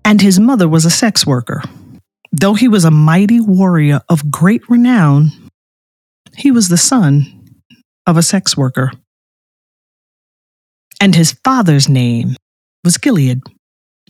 and 0.04 0.20
his 0.20 0.38
mother 0.38 0.68
was 0.68 0.84
a 0.84 0.90
sex 0.90 1.26
worker. 1.26 1.62
Though 2.32 2.54
he 2.54 2.68
was 2.68 2.84
a 2.84 2.90
mighty 2.90 3.40
warrior 3.40 4.00
of 4.08 4.30
great 4.30 4.68
renown, 4.68 5.30
he 6.36 6.50
was 6.50 6.68
the 6.68 6.76
son 6.76 7.54
of 8.06 8.16
a 8.16 8.22
sex 8.22 8.56
worker. 8.56 8.92
And 11.00 11.14
his 11.14 11.32
father's 11.44 11.88
name 11.88 12.36
was 12.82 12.98
Gilead. 12.98 13.40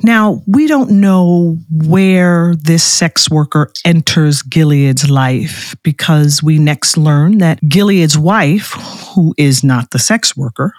Now, 0.02 0.42
we 0.46 0.66
don't 0.66 0.90
know 1.00 1.58
where 1.70 2.54
this 2.56 2.82
sex 2.82 3.30
worker 3.30 3.70
enters 3.84 4.42
Gilead's 4.42 5.08
life 5.08 5.76
because 5.84 6.42
we 6.42 6.58
next 6.58 6.96
learn 6.96 7.38
that 7.38 7.60
Gilead's 7.68 8.18
wife, 8.18 8.72
who 9.14 9.34
is 9.38 9.62
not 9.62 9.90
the 9.90 10.00
sex 10.00 10.36
worker, 10.36 10.72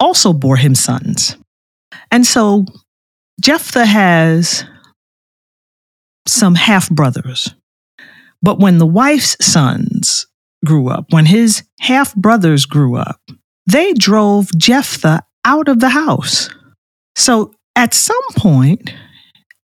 also 0.00 0.32
bore 0.32 0.56
him 0.56 0.74
sons. 0.74 1.36
And 2.10 2.26
so 2.26 2.66
Jephthah 3.40 3.86
has 3.86 4.64
some 6.26 6.54
half 6.54 6.90
brothers. 6.90 7.54
But 8.42 8.58
when 8.58 8.78
the 8.78 8.86
wife's 8.86 9.36
sons 9.44 10.26
grew 10.64 10.88
up, 10.88 11.12
when 11.12 11.26
his 11.26 11.62
half 11.80 12.14
brothers 12.14 12.66
grew 12.66 12.96
up, 12.96 13.20
they 13.66 13.92
drove 13.92 14.50
Jephthah 14.56 15.22
out 15.44 15.68
of 15.68 15.80
the 15.80 15.88
house. 15.88 16.48
So 17.14 17.52
at 17.74 17.94
some 17.94 18.22
point, 18.36 18.92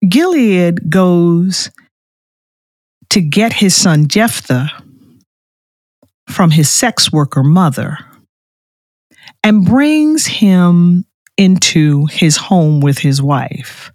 Gilead 0.08 0.90
goes 0.90 1.70
to 3.10 3.20
get 3.20 3.52
his 3.52 3.74
son 3.76 4.08
Jephthah 4.08 4.70
from 6.28 6.50
his 6.50 6.70
sex 6.70 7.12
worker 7.12 7.42
mother 7.42 7.98
and 9.44 9.66
brings 9.66 10.26
him 10.26 11.04
into 11.42 12.06
his 12.06 12.36
home 12.36 12.80
with 12.80 12.98
his 12.98 13.20
wife. 13.20 13.90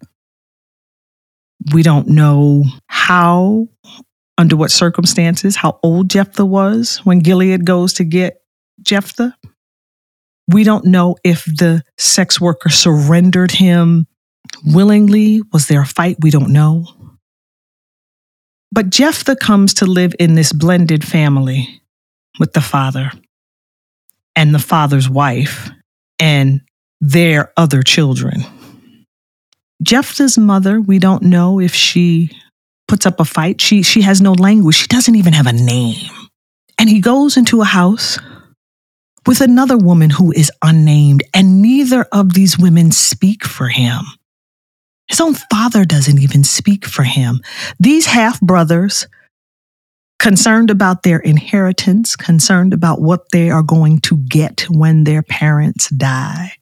We 1.74 1.82
don't 1.82 2.10
know 2.10 2.66
how, 2.88 3.70
under 4.38 4.58
what 4.58 4.70
circumstances, 4.70 5.56
how 5.56 5.80
old 5.82 6.10
Jephthah 6.10 6.46
was 6.46 6.98
when 7.06 7.20
Gilead 7.20 7.66
goes 7.66 7.94
to 7.94 8.04
get 8.04 8.42
Jephthah. 8.82 9.34
We 10.50 10.66
don't 10.66 10.88
know 10.88 11.16
if 11.24 11.46
the 11.46 11.84
sex 11.98 12.42
worker 12.42 12.68
surrendered 12.68 13.52
him 13.52 14.08
willingly. 14.66 15.42
Was 15.54 15.68
there 15.68 15.82
a 15.84 15.86
fight? 15.86 16.18
We 16.20 16.32
don't 16.32 16.52
know. 16.52 16.86
But 18.74 18.90
Jephthah 18.90 19.38
comes 19.38 19.76
to 19.76 19.86
live 19.86 20.14
in 20.20 20.36
this 20.36 20.52
blended 20.52 21.06
family 21.06 21.82
with 22.40 22.52
the 22.52 22.62
father 22.62 23.10
and 24.36 24.54
the 24.54 24.60
father's 24.60 25.10
wife 25.10 25.70
and 26.20 26.62
their 27.02 27.52
other 27.58 27.84
children. 27.84 28.44
Jephthah's 29.84 30.38
mother, 30.38 30.82
we 30.82 31.00
don't 31.00 31.24
know 31.24 31.60
if 31.60 31.74
she 31.74 32.32
puts 32.88 33.06
up 33.06 33.20
a 33.20 33.26
fight. 33.26 33.62
She, 33.62 33.84
she 33.84 34.02
has 34.02 34.22
no 34.22 34.32
language. 34.32 34.76
She 34.76 34.88
doesn't 34.88 35.16
even 35.16 35.34
have 35.34 35.48
a 35.48 35.54
name. 35.54 36.10
And 36.80 36.90
he 36.90 37.00
goes 37.00 37.38
into 37.38 37.62
a 37.62 37.66
house 37.66 38.18
with 39.26 39.42
another 39.42 39.78
woman 39.78 40.10
who 40.10 40.32
is 40.32 40.52
unnamed, 40.64 41.22
and 41.34 41.62
neither 41.62 42.04
of 42.12 42.34
these 42.34 42.58
women 42.58 42.92
speak 42.92 43.44
for 43.44 43.68
him. 43.68 44.02
His 45.08 45.22
own 45.22 45.36
father 45.36 45.86
doesn't 45.86 46.20
even 46.20 46.44
speak 46.44 46.86
for 46.86 47.04
him. 47.04 47.42
These 47.80 48.06
half 48.06 48.40
brothers, 48.42 49.08
concerned 50.20 50.72
about 50.72 51.04
their 51.04 51.20
inheritance, 51.20 52.16
concerned 52.16 52.74
about 52.74 53.02
what 53.02 53.32
they 53.32 53.50
are 53.50 53.64
going 53.64 54.00
to 54.02 54.18
get 54.18 54.62
when 54.70 55.04
their 55.04 55.24
parents 55.24 55.90
die, 55.90 56.54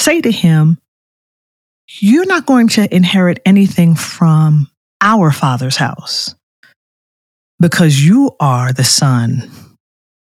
say 0.00 0.20
to 0.20 0.30
him, 0.30 0.78
You're 2.00 2.26
not 2.26 2.46
going 2.46 2.68
to 2.68 2.94
inherit 2.94 3.40
anything 3.44 3.94
from 3.94 4.68
our 5.00 5.30
father's 5.30 5.76
house 5.76 6.34
because 7.60 8.04
you 8.04 8.32
are 8.40 8.72
the 8.72 8.84
son 8.84 9.50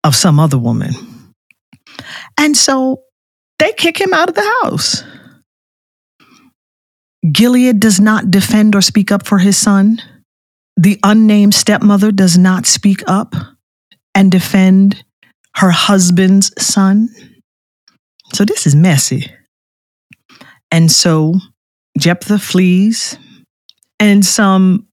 of 0.05 0.16
some 0.16 0.40
other 0.40 0.59
woman. 0.59 0.90
And 2.38 2.57
so 2.57 3.03
they 3.59 3.73
kick 3.73 4.01
him 4.01 4.12
out 4.12 4.29
of 4.29 4.35
the 4.35 4.59
house. 4.62 5.05
Gilead 7.31 7.81
does 7.81 8.01
not 8.01 8.31
defend 8.31 8.75
or 8.75 8.81
speak 8.81 9.12
up 9.12 9.27
for 9.27 9.38
his 9.38 9.57
son. 9.57 10.01
The 10.77 10.99
unnamed 11.05 11.55
stepmother 11.55 12.12
does 12.12 12.38
not 12.38 12.64
speak 12.64 13.03
up 13.07 13.35
and 14.14 14.33
defend 14.33 15.05
her 15.57 15.70
husband's 15.70 16.51
son. 16.59 17.11
So 18.33 18.46
this 18.46 18.66
is 18.66 18.75
messy. 18.75 19.31
And 20.70 20.90
so 20.90 21.35
Jephthah 21.98 22.38
flees, 22.38 23.18
and 23.98 24.24
some 24.24 24.87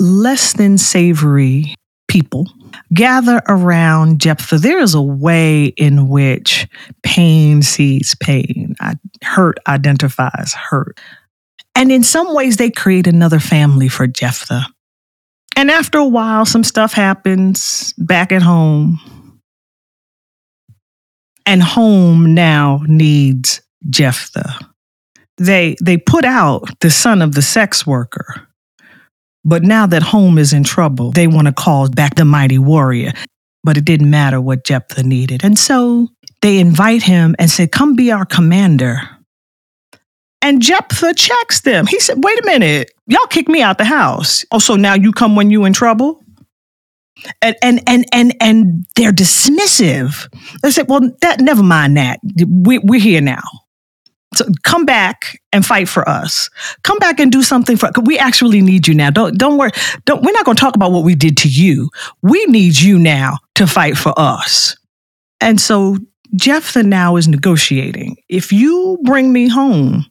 less 0.00 0.54
than 0.54 0.76
savory 0.76 1.74
people 2.08 2.46
gather 2.92 3.42
around 3.48 4.20
Jephthah. 4.20 4.58
There 4.58 4.78
is 4.78 4.94
a 4.94 5.02
way 5.02 5.66
in 5.66 6.08
which 6.08 6.68
pain 7.02 7.62
sees 7.62 8.14
pain, 8.20 8.74
hurt 9.22 9.58
identifies 9.66 10.54
hurt. 10.54 11.00
And 11.74 11.90
in 11.90 12.02
some 12.02 12.34
ways, 12.34 12.56
they 12.56 12.70
create 12.70 13.06
another 13.06 13.40
family 13.40 13.88
for 13.88 14.06
Jephthah. 14.06 14.66
And 15.56 15.70
after 15.70 15.98
a 15.98 16.06
while, 16.06 16.44
some 16.44 16.64
stuff 16.64 16.92
happens 16.92 17.92
back 17.98 18.32
at 18.32 18.42
home. 18.42 19.00
And 21.46 21.62
home 21.62 22.34
now 22.34 22.80
needs 22.86 23.60
Jephthah. 23.90 24.73
They, 25.38 25.76
they 25.82 25.96
put 25.96 26.24
out 26.24 26.68
the 26.80 26.90
son 26.90 27.22
of 27.22 27.34
the 27.34 27.42
sex 27.42 27.86
worker. 27.86 28.46
But 29.44 29.62
now 29.62 29.86
that 29.86 30.02
home 30.02 30.38
is 30.38 30.52
in 30.52 30.64
trouble, 30.64 31.12
they 31.12 31.26
want 31.26 31.48
to 31.48 31.52
call 31.52 31.88
back 31.88 32.14
the 32.14 32.24
mighty 32.24 32.58
warrior. 32.58 33.12
But 33.62 33.76
it 33.76 33.84
didn't 33.84 34.10
matter 34.10 34.40
what 34.40 34.64
Jephthah 34.64 35.02
needed. 35.02 35.44
And 35.44 35.58
so 35.58 36.08
they 36.42 36.58
invite 36.58 37.02
him 37.02 37.34
and 37.38 37.50
say, 37.50 37.66
Come 37.66 37.94
be 37.94 38.10
our 38.12 38.24
commander. 38.26 39.00
And 40.42 40.60
Jephthah 40.60 41.14
checks 41.14 41.62
them. 41.62 41.86
He 41.86 41.98
said, 42.00 42.22
Wait 42.22 42.38
a 42.38 42.44
minute, 42.44 42.90
y'all 43.06 43.26
kicked 43.26 43.48
me 43.48 43.62
out 43.62 43.78
the 43.78 43.84
house. 43.84 44.44
Oh, 44.52 44.58
so 44.58 44.76
now 44.76 44.94
you 44.94 45.12
come 45.12 45.36
when 45.36 45.50
you 45.50 45.64
in 45.64 45.72
trouble? 45.72 46.22
And 47.40 47.56
and 47.62 47.82
and 47.86 48.04
and 48.12 48.36
and 48.40 48.86
they're 48.96 49.12
dismissive. 49.12 50.28
They 50.62 50.70
said, 50.70 50.88
Well, 50.88 51.10
that 51.22 51.40
never 51.40 51.62
mind 51.62 51.96
that. 51.96 52.20
We, 52.46 52.78
we're 52.80 53.00
here 53.00 53.22
now. 53.22 53.42
So 54.34 54.46
come 54.62 54.84
back 54.84 55.40
and 55.52 55.64
fight 55.64 55.88
for 55.88 56.08
us. 56.08 56.50
Come 56.82 56.98
back 56.98 57.20
and 57.20 57.30
do 57.30 57.42
something 57.42 57.76
for 57.76 57.86
us. 57.86 57.92
we 58.04 58.18
actually 58.18 58.60
need 58.60 58.86
you 58.86 58.94
now. 58.94 59.10
Don't 59.10 59.38
don't 59.38 59.58
worry. 59.58 59.72
Don't 60.04 60.22
we're 60.22 60.32
not 60.32 60.44
going 60.44 60.56
to 60.56 60.60
talk 60.60 60.76
about 60.76 60.92
what 60.92 61.04
we 61.04 61.14
did 61.14 61.36
to 61.38 61.48
you. 61.48 61.90
We 62.22 62.44
need 62.46 62.78
you 62.78 62.98
now 62.98 63.38
to 63.54 63.66
fight 63.66 63.96
for 63.96 64.12
us. 64.18 64.76
And 65.40 65.60
so 65.60 65.98
Jephthah 66.36 66.82
now 66.82 67.16
is 67.16 67.28
negotiating. 67.28 68.16
If 68.28 68.52
you 68.52 68.98
bring 69.04 69.32
me 69.32 69.48
home, 69.48 70.06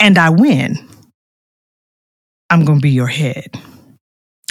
and 0.00 0.18
I 0.18 0.30
win, 0.30 0.76
I'm 2.50 2.64
going 2.64 2.78
to 2.78 2.82
be 2.82 2.90
your 2.90 3.06
head. 3.06 3.56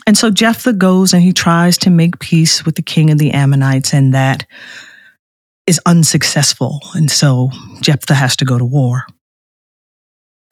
And 0.07 0.17
so 0.17 0.31
Jephthah 0.31 0.73
goes 0.73 1.13
and 1.13 1.21
he 1.21 1.33
tries 1.33 1.77
to 1.79 1.89
make 1.89 2.19
peace 2.19 2.65
with 2.65 2.75
the 2.75 2.81
king 2.81 3.11
of 3.11 3.17
the 3.17 3.31
Ammonites, 3.31 3.93
and 3.93 4.13
that 4.13 4.45
is 5.71 5.79
unsuccessful. 5.85 6.81
And 6.95 7.09
so 7.09 7.49
Jephthah 7.79 8.13
has 8.13 8.35
to 8.35 8.45
go 8.45 8.57
to 8.57 8.65
war. 8.65 9.05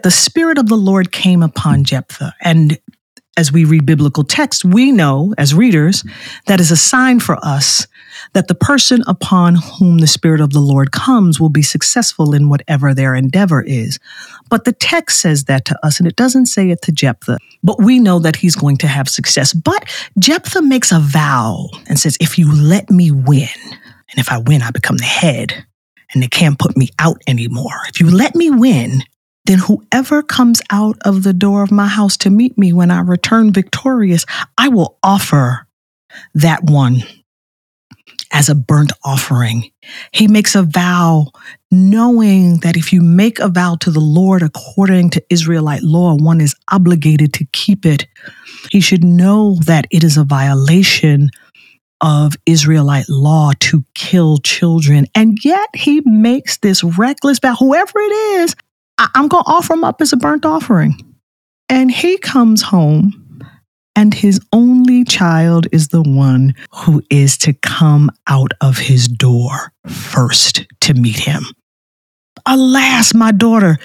The 0.02 0.12
Spirit 0.12 0.58
of 0.58 0.70
the 0.70 0.78
Lord 0.78 1.12
came 1.12 1.44
upon 1.44 1.84
Jephthah, 1.84 2.34
and 2.40 2.80
as 3.36 3.52
we 3.52 3.66
read 3.66 3.86
biblical 3.86 4.24
text, 4.24 4.64
we 4.64 4.94
know 4.94 5.34
as 5.38 5.54
readers 5.54 6.06
that 6.48 6.62
is 6.62 6.72
a 6.72 6.78
sign 6.78 7.20
for 7.20 7.38
us 7.44 7.86
that 8.34 8.48
the 8.48 8.56
person 8.56 9.02
upon 9.08 9.56
whom 9.56 9.98
the 9.98 10.08
Spirit 10.08 10.42
of 10.42 10.52
the 10.52 10.60
Lord 10.60 10.92
comes 10.92 11.40
will 11.40 11.50
be 11.50 11.62
successful 11.62 12.34
in 12.34 12.50
whatever 12.50 12.94
their 12.94 13.14
endeavor 13.14 13.62
is. 13.62 14.00
But 14.50 14.64
the 14.64 14.74
text 14.74 15.20
says 15.20 15.46
that 15.46 15.66
to 15.66 15.86
us, 15.86 16.00
and 16.00 16.08
it 16.08 16.16
doesn't 16.16 16.48
say 16.48 16.70
it 16.70 16.82
to 16.84 16.92
Jephthah, 16.92 17.38
but 17.62 17.82
we 17.82 18.00
know 18.00 18.20
that 18.20 18.38
he's 18.38 18.56
going 18.56 18.78
to 18.78 18.88
have 18.88 19.08
success. 19.08 19.54
But 19.54 19.86
Jephthah 20.18 20.62
makes 20.62 20.92
a 20.92 21.00
vow 21.00 21.68
and 21.88 22.00
says, 22.00 22.18
If 22.20 22.38
you 22.38 22.54
let 22.54 22.90
me 22.90 23.12
win, 23.12 23.48
and 24.12 24.20
if 24.20 24.32
I 24.32 24.38
win, 24.40 24.62
I 24.62 24.72
become 24.72 24.98
the 24.98 25.04
head, 25.04 25.66
and 26.14 26.24
they 26.24 26.28
can't 26.28 26.60
put 26.60 26.78
me 26.78 26.90
out 27.00 27.22
anymore. 27.28 27.82
If 27.90 28.00
you 28.00 28.10
let 28.10 28.36
me 28.36 28.50
win, 28.50 29.04
then 29.46 29.60
whoever 29.60 30.22
comes 30.22 30.62
out 30.72 30.98
of 31.06 31.24
the 31.24 31.34
door 31.34 31.64
of 31.64 31.72
my 31.72 31.88
house 31.88 32.18
to 32.18 32.30
meet 32.30 32.58
me 32.58 32.74
when 32.74 32.92
I 32.92 33.02
return 33.02 33.52
victorious, 33.52 34.26
I 34.58 34.70
will 34.70 34.98
offer 35.04 35.68
that 36.34 36.64
one 36.64 37.04
as 38.32 38.50
a 38.50 38.56
burnt 38.56 38.92
offering. 39.04 39.72
He 40.12 40.28
makes 40.28 40.56
a 40.56 40.64
vow, 40.64 41.28
knowing 41.72 42.58
that 42.58 42.78
if 42.78 42.94
you 42.94 43.02
make 43.02 43.40
a 43.40 43.48
vow 43.48 43.76
to 43.82 43.92
the 43.92 44.00
Lord 44.00 44.44
according 44.44 45.10
to 45.12 45.24
Israelite 45.30 45.82
law, 45.82 46.16
one 46.16 46.42
is 46.42 46.56
obligated 46.72 47.34
to 47.34 47.46
keep 47.54 47.86
it. 47.86 48.08
He 48.70 48.82
should 48.82 49.04
know 49.04 49.58
that 49.66 49.88
it 49.90 50.04
is 50.04 50.18
a 50.18 50.24
violation 50.24 51.32
of 52.02 52.34
Israelite 52.46 53.10
law 53.10 53.52
to 53.60 53.84
kill 53.94 54.38
children. 54.38 55.06
And 55.16 55.38
yet 55.44 55.70
he 55.74 56.02
makes 56.06 56.58
this 56.58 56.84
reckless 56.84 57.40
vow, 57.40 57.56
whoever 57.56 58.00
it 58.00 58.14
is, 58.42 58.56
I- 58.98 59.10
am 59.16 59.28
going 59.28 59.44
to 59.44 59.50
offer 59.50 59.74
him 59.74 59.84
up 59.84 60.02
as 60.02 60.14
a 60.14 60.18
burnt 60.18 60.46
offering. 60.46 61.16
And 61.70 61.92
he 61.92 62.18
comes 62.18 62.62
home, 62.62 63.42
and 63.96 64.14
his 64.14 64.40
only 64.54 65.04
child 65.04 65.68
is 65.72 65.90
the 65.90 66.02
one 66.02 66.56
who 66.72 67.04
is 67.10 67.38
to 67.40 67.54
come 67.54 68.10
out 68.28 68.54
of 68.62 68.78
his 68.78 69.08
door 69.08 69.72
first 69.88 70.66
to 70.82 70.94
meet 70.94 71.20
him. 71.20 71.44
Alas, 72.46 73.14
my 73.14 73.32
daughter, 73.32 73.78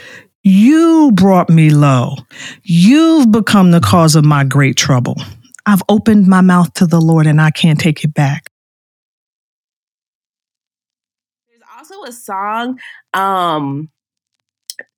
you 0.42 1.10
brought 1.12 1.50
me 1.50 1.70
low. 1.70 2.16
You've 2.62 3.30
become 3.30 3.70
the 3.70 3.80
cause 3.80 4.14
of 4.14 4.24
my 4.24 4.44
great 4.44 4.76
trouble. 4.76 5.16
I've 5.66 5.82
opened 5.88 6.26
my 6.26 6.40
mouth 6.40 6.72
to 6.74 6.86
the 6.86 7.00
Lord 7.00 7.26
and 7.26 7.40
I 7.40 7.50
can't 7.50 7.80
take 7.80 8.04
it 8.04 8.12
back. 8.12 8.50
There's 11.48 11.62
also 11.76 12.02
a 12.04 12.12
song 12.12 12.78
um 13.12 13.90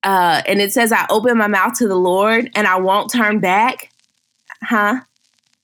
uh, 0.03 0.41
and 0.47 0.61
it 0.61 0.73
says, 0.73 0.91
I 0.91 1.05
open 1.09 1.37
my 1.37 1.47
mouth 1.47 1.73
to 1.79 1.87
the 1.87 1.95
Lord 1.95 2.49
and 2.55 2.67
I 2.67 2.77
won't 2.77 3.11
turn 3.11 3.39
back. 3.39 3.91
Huh? 4.63 5.01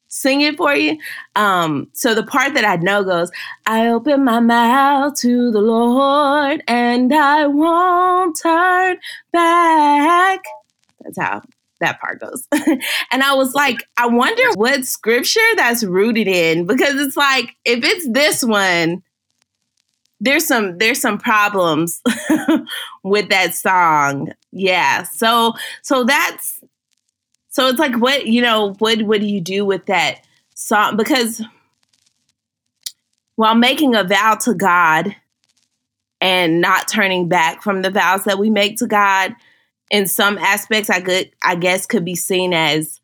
Sing 0.08 0.42
it 0.42 0.58
for 0.58 0.76
you. 0.76 0.98
Um, 1.36 1.90
so 1.94 2.14
the 2.14 2.24
part 2.24 2.54
that 2.54 2.66
I 2.66 2.76
know 2.76 3.04
goes, 3.04 3.32
I 3.66 3.88
open 3.88 4.24
my 4.24 4.40
mouth 4.40 5.16
to 5.22 5.52
the 5.52 5.62
Lord 5.62 6.62
and 6.68 7.14
I 7.14 7.48
won't 7.48 8.38
turn 8.40 8.98
back. 9.32 10.44
That's 11.02 11.18
how 11.18 11.42
that 11.84 12.00
part 12.00 12.20
goes. 12.20 12.48
and 13.12 13.24
I 13.24 13.34
was 13.36 13.54
like, 13.54 13.84
I 13.98 14.08
wonder 14.08 14.44
what 14.56 14.86
scripture 14.86 15.40
that's 15.56 15.84
rooted 15.84 16.28
in 16.28 16.66
because 16.66 16.96
it's 16.96 17.18
like, 17.18 17.56
if 17.66 17.84
it's 17.84 18.08
this 18.10 18.44
one, 18.44 19.04
there's 20.20 20.48
some 20.48 20.78
there's 20.78 21.02
some 21.02 21.18
problems 21.18 22.02
with 23.04 23.30
that 23.30 23.54
song. 23.54 24.32
Yeah. 24.52 25.04
So 25.04 25.54
so 25.82 26.06
that's 26.06 26.62
So 27.50 27.68
it's 27.68 27.80
like, 27.80 27.96
what 27.98 28.26
you 28.26 28.42
know, 28.42 28.74
what 28.80 29.02
what 29.04 29.20
do 29.20 29.28
you 29.28 29.42
do 29.42 29.66
with 29.66 29.86
that 29.88 30.26
song? 30.56 30.96
Because 30.96 31.42
while 33.36 33.56
making 33.56 33.96
a 33.96 34.04
vow 34.04 34.36
to 34.42 34.54
God 34.54 35.16
and 36.22 36.62
not 36.62 36.88
turning 36.88 37.28
back 37.28 37.62
from 37.62 37.82
the 37.82 37.90
vows 37.90 38.24
that 38.24 38.40
we 38.40 38.50
make 38.50 38.78
to 38.78 38.88
God, 38.88 39.36
in 39.94 40.08
some 40.08 40.40
aspects, 40.40 40.90
I 40.90 41.02
could, 41.02 41.30
I 41.44 41.54
guess, 41.54 41.86
could 41.86 42.04
be 42.04 42.16
seen 42.16 42.52
as 42.52 43.00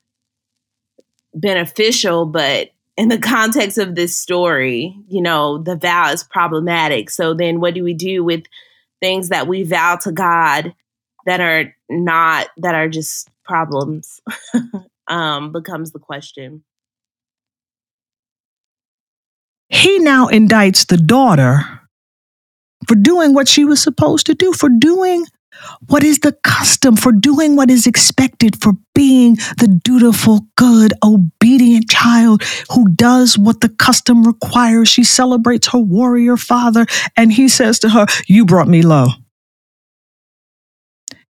beneficial, 1.36 2.26
but 2.26 2.72
in 2.98 3.10
the 3.10 3.20
context 3.20 3.78
of 3.78 3.94
this 3.94 4.18
story, 4.18 4.98
you 5.08 5.22
know, 5.22 5.60
the 5.60 5.76
vow 5.76 6.12
is 6.12 6.24
problematic. 6.24 7.12
So 7.12 7.36
then 7.36 7.60
what 7.62 7.76
do 7.76 7.84
we 7.84 7.94
do 7.94 8.24
with 8.24 8.44
things 9.02 9.30
that 9.30 9.48
we 9.48 9.62
vow 9.62 9.98
to 9.98 10.12
God 10.12 10.74
that 11.28 11.40
are 11.40 11.74
not 11.90 12.48
that 12.58 12.74
are 12.74 12.90
just 12.90 13.30
problems? 13.46 14.20
um 15.08 15.52
becomes 15.52 15.92
the 15.92 16.00
question. 16.00 16.64
He 19.70 20.00
now 20.00 20.28
indicts 20.28 20.88
the 20.88 20.98
daughter 20.98 21.62
for 22.88 22.96
doing 22.96 23.36
what 23.36 23.48
she 23.48 23.64
was 23.64 23.80
supposed 23.80 24.26
to 24.26 24.34
do, 24.34 24.54
for 24.54 24.70
doing 24.70 25.28
what 25.88 26.04
is 26.04 26.20
the 26.20 26.34
custom 26.44 26.96
for 26.96 27.12
doing 27.12 27.56
what 27.56 27.70
is 27.70 27.88
expected, 27.88 28.62
for 28.62 28.74
being 28.94 29.36
the 29.58 29.80
dutiful, 29.84 30.48
good, 30.56 30.94
obedient 31.04 31.90
child 31.90 32.44
who 32.72 32.88
does 32.90 33.38
what 33.38 33.62
the 33.62 33.70
custom 33.70 34.24
requires? 34.24 34.88
She 34.88 35.04
celebrates 35.04 35.68
her 35.70 35.80
warrior 35.80 36.38
father, 36.38 36.86
and 37.16 37.32
he 37.32 37.48
says 37.48 37.80
to 37.80 37.90
her, 37.90 38.06
You 38.28 38.46
brought 38.46 38.68
me 38.68 38.82
low. 38.82 39.08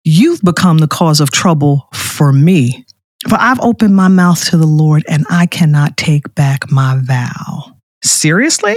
You've 0.05 0.43
become 0.43 0.79
the 0.79 0.89
cause 0.89 1.21
of 1.21 1.31
trouble 1.31 1.89
for 1.93 2.33
me. 2.33 2.85
For 3.29 3.37
I've 3.41 3.61
opened 3.61 3.97
my 3.97 4.09
mouth 4.09 4.45
to 4.51 4.57
the 4.57 4.67
Lord, 4.67 5.05
and 5.09 5.27
I 5.29 5.47
cannot 5.47 5.97
take 5.97 6.33
back 6.35 6.71
my 6.71 6.99
vow. 7.01 7.77
Seriously? 8.05 8.77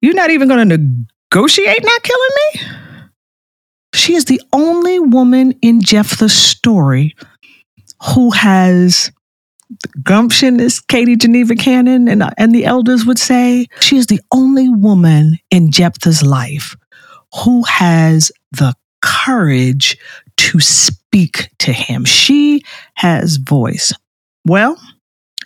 You're 0.00 0.14
not 0.14 0.30
even 0.30 0.48
going 0.48 0.68
to 0.68 0.78
negotiate 1.32 1.84
not 1.84 2.02
killing 2.02 2.30
me? 2.36 2.89
She 3.94 4.14
is 4.14 4.26
the 4.26 4.40
only 4.52 4.98
woman 4.98 5.52
in 5.62 5.80
Jephthah's 5.82 6.32
story 6.32 7.14
who 8.14 8.30
has 8.30 9.10
gumption, 10.02 10.60
as 10.60 10.80
Katie 10.80 11.16
Geneva 11.16 11.54
Cannon 11.54 12.08
and, 12.08 12.22
uh, 12.22 12.30
and 12.38 12.54
the 12.54 12.64
elders 12.64 13.04
would 13.06 13.18
say. 13.18 13.66
She 13.80 13.96
is 13.96 14.06
the 14.06 14.20
only 14.32 14.68
woman 14.68 15.38
in 15.50 15.70
Jephthah's 15.70 16.22
life 16.22 16.76
who 17.44 17.62
has 17.64 18.32
the 18.52 18.74
courage 19.02 19.96
to 20.36 20.60
speak 20.60 21.50
to 21.58 21.72
him. 21.72 22.04
She 22.04 22.62
has 22.94 23.36
voice. 23.36 23.92
Well, 24.46 24.76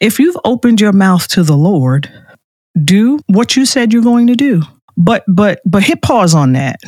if 0.00 0.18
you've 0.18 0.36
opened 0.44 0.80
your 0.80 0.92
mouth 0.92 1.28
to 1.28 1.42
the 1.42 1.56
Lord, 1.56 2.10
do 2.82 3.18
what 3.26 3.56
you 3.56 3.66
said 3.66 3.92
you're 3.92 4.02
going 4.02 4.26
to 4.28 4.34
do. 4.34 4.62
But 4.96 5.24
but 5.26 5.60
but 5.64 5.82
hit 5.82 6.02
pause 6.02 6.34
on 6.34 6.52
that 6.52 6.80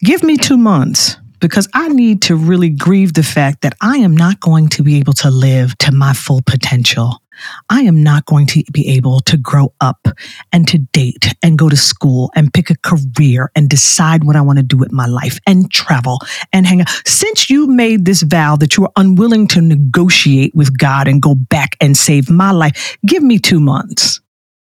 Give 0.00 0.22
me 0.22 0.36
two 0.36 0.56
months 0.56 1.16
because 1.40 1.68
I 1.74 1.88
need 1.88 2.22
to 2.22 2.36
really 2.36 2.70
grieve 2.70 3.14
the 3.14 3.22
fact 3.22 3.62
that 3.62 3.74
I 3.80 3.98
am 3.98 4.16
not 4.16 4.40
going 4.40 4.68
to 4.70 4.82
be 4.82 4.98
able 4.98 5.12
to 5.14 5.30
live 5.30 5.76
to 5.78 5.92
my 5.92 6.12
full 6.12 6.42
potential. 6.42 7.22
I 7.70 7.82
am 7.82 8.02
not 8.02 8.26
going 8.26 8.46
to 8.48 8.64
be 8.72 8.88
able 8.88 9.20
to 9.20 9.36
grow 9.36 9.72
up 9.80 10.08
and 10.52 10.66
to 10.68 10.78
date 10.78 11.34
and 11.42 11.56
go 11.56 11.68
to 11.68 11.76
school 11.76 12.32
and 12.34 12.52
pick 12.52 12.70
a 12.70 12.76
career 12.76 13.52
and 13.54 13.68
decide 13.68 14.24
what 14.24 14.34
I 14.36 14.40
want 14.40 14.58
to 14.58 14.64
do 14.64 14.76
with 14.76 14.90
my 14.90 15.06
life 15.06 15.38
and 15.46 15.70
travel 15.70 16.18
and 16.52 16.66
hang 16.66 16.80
out. 16.80 16.88
Since 17.06 17.48
you 17.48 17.68
made 17.68 18.04
this 18.04 18.22
vow 18.22 18.56
that 18.56 18.76
you 18.76 18.84
are 18.84 18.92
unwilling 18.96 19.46
to 19.48 19.60
negotiate 19.60 20.54
with 20.54 20.76
God 20.76 21.06
and 21.06 21.22
go 21.22 21.34
back 21.34 21.76
and 21.80 21.96
save 21.96 22.28
my 22.28 22.50
life, 22.50 22.96
give 23.06 23.22
me 23.22 23.38
two 23.38 23.60
months. 23.60 24.20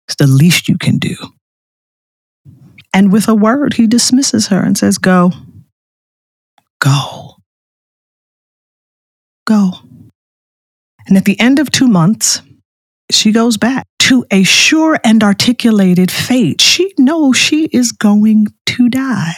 It's 0.07 0.15
the 0.15 0.27
least 0.27 0.67
you 0.67 0.77
can 0.77 0.97
do. 0.97 1.15
And 2.93 3.11
with 3.11 3.27
a 3.27 3.35
word, 3.35 3.73
he 3.73 3.87
dismisses 3.87 4.47
her 4.47 4.59
and 4.61 4.77
says, 4.77 4.97
Go, 4.99 5.31
go, 6.79 7.37
go. 9.45 9.71
And 11.07 11.17
at 11.17 11.25
the 11.25 11.39
end 11.39 11.59
of 11.59 11.71
two 11.71 11.87
months, 11.87 12.41
she 13.11 13.31
goes 13.31 13.57
back 13.57 13.87
to 13.99 14.25
a 14.31 14.43
sure 14.43 14.99
and 15.03 15.23
articulated 15.23 16.11
fate. 16.11 16.61
She 16.61 16.93
knows 16.97 17.35
she 17.35 17.65
is 17.65 17.91
going 17.91 18.47
to 18.67 18.89
die. 18.89 19.33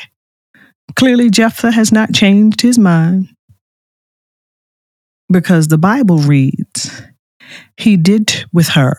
Clearly, 0.96 1.30
Jephthah 1.30 1.72
has 1.72 1.91
not 1.91 2.13
changed 2.13 2.62
his 2.62 2.78
mind 2.78 3.30
because 5.32 5.68
the 5.68 5.78
Bible 5.78 6.20
reads, 6.20 7.02
He 7.78 7.98
did 7.98 8.46
with 8.54 8.70
her 8.70 8.98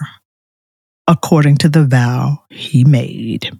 according 1.08 1.56
to 1.58 1.68
the 1.68 1.84
vow 1.84 2.44
he 2.50 2.84
made. 2.84 3.50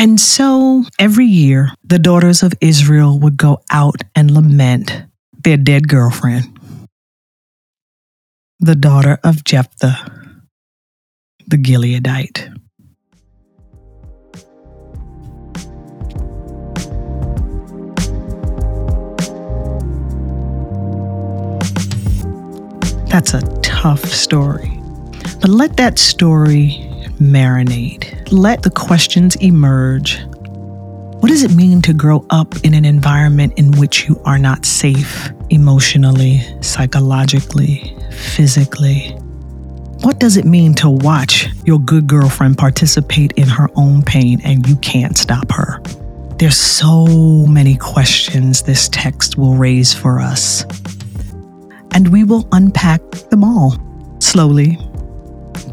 And 0.00 0.18
so 0.18 0.84
every 0.98 1.26
year, 1.26 1.68
the 1.84 1.98
daughters 1.98 2.42
of 2.42 2.54
Israel 2.62 3.18
would 3.18 3.36
go 3.36 3.60
out 3.70 4.00
and 4.14 4.30
lament 4.30 4.90
their 5.44 5.58
dead 5.58 5.88
girlfriend, 5.88 6.58
the 8.60 8.74
daughter 8.74 9.18
of 9.22 9.44
Jephthah, 9.44 10.10
the 11.48 11.58
Gileadite. 11.58 12.48
That's 23.10 23.34
a 23.34 23.42
tough 23.60 24.06
story. 24.06 24.80
But 25.42 25.50
let 25.50 25.76
that 25.76 25.98
story 25.98 26.89
marinate. 27.20 28.30
Let 28.32 28.62
the 28.62 28.70
questions 28.70 29.36
emerge. 29.36 30.20
What 31.20 31.28
does 31.28 31.42
it 31.42 31.54
mean 31.54 31.82
to 31.82 31.92
grow 31.92 32.24
up 32.30 32.54
in 32.64 32.72
an 32.72 32.86
environment 32.86 33.52
in 33.58 33.72
which 33.72 34.08
you 34.08 34.20
are 34.24 34.38
not 34.38 34.64
safe 34.64 35.30
emotionally, 35.50 36.40
psychologically, 36.62 37.94
physically? 38.10 39.10
What 40.00 40.18
does 40.18 40.38
it 40.38 40.46
mean 40.46 40.72
to 40.76 40.88
watch 40.88 41.46
your 41.66 41.78
good 41.78 42.06
girlfriend 42.06 42.56
participate 42.56 43.32
in 43.32 43.46
her 43.48 43.68
own 43.76 44.02
pain 44.02 44.40
and 44.44 44.66
you 44.66 44.76
can't 44.76 45.18
stop 45.18 45.52
her? 45.52 45.82
There's 46.38 46.56
so 46.56 47.44
many 47.46 47.76
questions 47.76 48.62
this 48.62 48.88
text 48.88 49.36
will 49.36 49.56
raise 49.56 49.92
for 49.92 50.20
us. 50.20 50.64
And 51.92 52.08
we 52.08 52.24
will 52.24 52.48
unpack 52.52 53.02
them 53.28 53.44
all 53.44 53.76
slowly, 54.20 54.78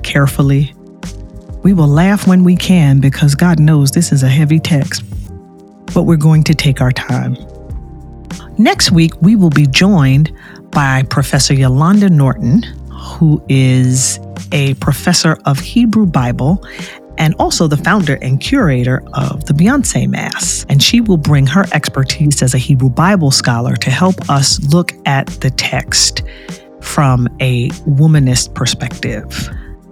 carefully, 0.04 0.74
we 1.68 1.74
will 1.74 1.86
laugh 1.86 2.26
when 2.26 2.46
we 2.46 2.56
can 2.56 3.02
because 3.02 3.36
God 3.36 3.60
knows 3.60 3.92
this 3.92 4.14
is 4.14 4.24
a 4.24 4.30
heavy 4.30 4.58
text, 4.58 5.04
but 5.94 6.04
we're 6.04 6.16
going 6.16 6.42
to 6.46 6.54
take 6.54 6.80
our 6.80 6.94
time. 6.94 7.36
Next 8.58 8.94
week, 8.94 9.12
we 9.22 9.36
will 9.36 9.50
be 9.50 9.66
joined 9.66 10.32
by 10.72 11.04
Professor 11.10 11.54
Yolanda 11.54 12.10
Norton, 12.10 12.64
who 12.90 13.44
is 13.50 14.18
a 14.54 14.76
professor 14.76 15.38
of 15.44 15.60
Hebrew 15.60 16.06
Bible 16.06 16.66
and 17.18 17.36
also 17.38 17.68
the 17.68 17.76
founder 17.76 18.18
and 18.22 18.40
curator 18.40 19.04
of 19.14 19.44
the 19.44 19.54
Beyonce 19.54 20.08
Mass. 20.08 20.66
And 20.70 20.82
she 20.82 21.02
will 21.02 21.18
bring 21.18 21.46
her 21.48 21.66
expertise 21.74 22.42
as 22.42 22.54
a 22.54 22.58
Hebrew 22.58 22.90
Bible 22.90 23.30
scholar 23.30 23.76
to 23.76 23.90
help 23.90 24.30
us 24.30 24.58
look 24.72 24.94
at 25.06 25.28
the 25.42 25.50
text 25.50 26.24
from 26.80 27.28
a 27.42 27.68
womanist 27.82 28.54
perspective. 28.54 29.50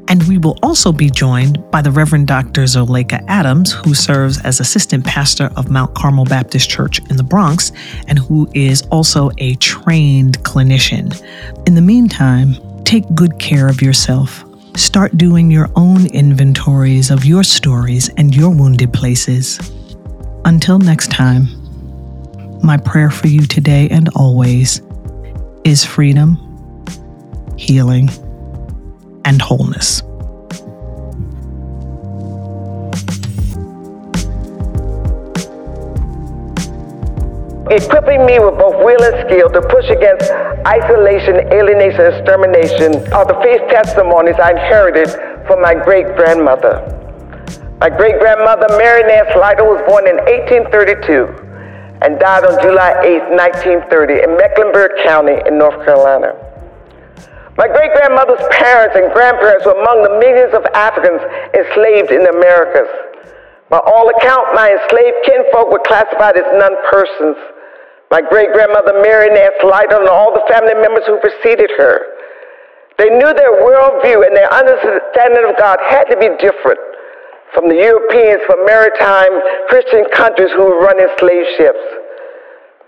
And 0.07 0.23
we 0.27 0.37
will 0.37 0.57
also 0.61 0.91
be 0.91 1.09
joined 1.09 1.69
by 1.71 1.81
the 1.81 1.91
Reverend 1.91 2.27
Dr. 2.27 2.63
Zoleka 2.63 3.23
Adams, 3.27 3.71
who 3.71 3.93
serves 3.93 4.39
as 4.43 4.59
assistant 4.59 5.03
pastor 5.03 5.49
of 5.55 5.71
Mount 5.71 5.95
Carmel 5.95 6.25
Baptist 6.25 6.69
Church 6.69 6.99
in 7.09 7.17
the 7.17 7.23
Bronx 7.23 7.71
and 8.07 8.19
who 8.19 8.47
is 8.53 8.83
also 8.91 9.31
a 9.39 9.55
trained 9.55 10.39
clinician. 10.39 11.11
In 11.67 11.75
the 11.75 11.81
meantime, 11.81 12.55
take 12.83 13.03
good 13.15 13.39
care 13.39 13.67
of 13.67 13.81
yourself. 13.81 14.43
Start 14.75 15.17
doing 15.17 15.49
your 15.49 15.69
own 15.75 16.05
inventories 16.07 17.09
of 17.09 17.25
your 17.25 17.43
stories 17.43 18.09
and 18.17 18.35
your 18.35 18.49
wounded 18.49 18.93
places. 18.93 19.59
Until 20.43 20.77
next 20.77 21.09
time, 21.09 21.47
my 22.61 22.77
prayer 22.77 23.09
for 23.09 23.27
you 23.27 23.41
today 23.41 23.87
and 23.89 24.09
always 24.15 24.81
is 25.63 25.83
freedom, 25.83 26.37
healing, 27.57 28.09
and 29.25 29.41
wholeness. 29.41 30.01
Equipping 37.71 38.25
me 38.25 38.37
with 38.39 38.57
both 38.59 38.77
will 38.85 39.01
and 39.01 39.27
skill 39.27 39.49
to 39.49 39.59
push 39.67 39.89
against 39.89 40.29
isolation, 40.67 41.35
alienation, 41.51 42.01
and 42.01 42.15
extermination 42.15 42.93
are 43.11 43.25
the 43.25 43.33
faith 43.41 43.61
testimonies 43.69 44.35
I 44.35 44.51
inherited 44.51 45.09
from 45.47 45.61
my 45.61 45.73
great 45.73 46.05
grandmother. 46.15 46.91
My 47.79 47.89
great 47.89 48.19
grandmother, 48.19 48.67
Mary 48.77 49.03
Nance 49.03 49.35
Lytle, 49.35 49.65
was 49.65 49.81
born 49.89 50.07
in 50.07 50.15
1832. 50.17 51.41
and 52.01 52.19
died 52.19 52.45
on 52.45 52.61
July 52.61 52.93
8, 53.01 53.33
1930, 53.81 54.21
in 54.21 54.37
Mecklenburg 54.37 54.91
County 55.05 55.41
in 55.47 55.57
North 55.57 55.83
Carolina. 55.85 56.44
My 57.55 57.71
great 57.71 57.95
grandmother's 57.95 58.43
parents 58.51 58.99
and 58.99 59.07
grandparents 59.15 59.63
were 59.63 59.79
among 59.79 60.03
the 60.03 60.19
millions 60.19 60.51
of 60.51 60.67
Africans 60.75 61.23
enslaved 61.55 62.11
in 62.11 62.27
the 62.27 62.35
Americas. 62.35 62.91
By 63.71 63.79
all 63.79 64.11
accounts, 64.11 64.51
my 64.51 64.75
enslaved 64.75 65.23
kinfolk 65.23 65.71
were 65.71 65.83
classified 65.87 66.35
as 66.35 66.43
non 66.59 66.75
persons. 66.91 67.39
My 68.11 68.19
great 68.19 68.51
grandmother 68.51 68.99
Mary 68.99 69.31
Nance 69.31 69.55
Lytle 69.63 70.03
and 70.03 70.11
all 70.11 70.35
the 70.35 70.43
family 70.51 70.75
members 70.75 71.07
who 71.07 71.15
preceded 71.23 71.71
her. 71.79 72.03
They 72.99 73.07
knew 73.07 73.31
their 73.31 73.55
worldview 73.63 74.27
and 74.27 74.35
their 74.35 74.51
understanding 74.51 75.47
of 75.47 75.55
God 75.55 75.79
had 75.79 76.11
to 76.11 76.17
be 76.19 76.35
different 76.43 76.79
from 77.55 77.71
the 77.71 77.79
Europeans 77.79 78.43
from 78.51 78.67
maritime 78.67 79.31
Christian 79.71 80.03
countries 80.11 80.51
who 80.51 80.67
were 80.67 80.83
running 80.83 81.07
slave 81.19 81.47
ships. 81.55 82.04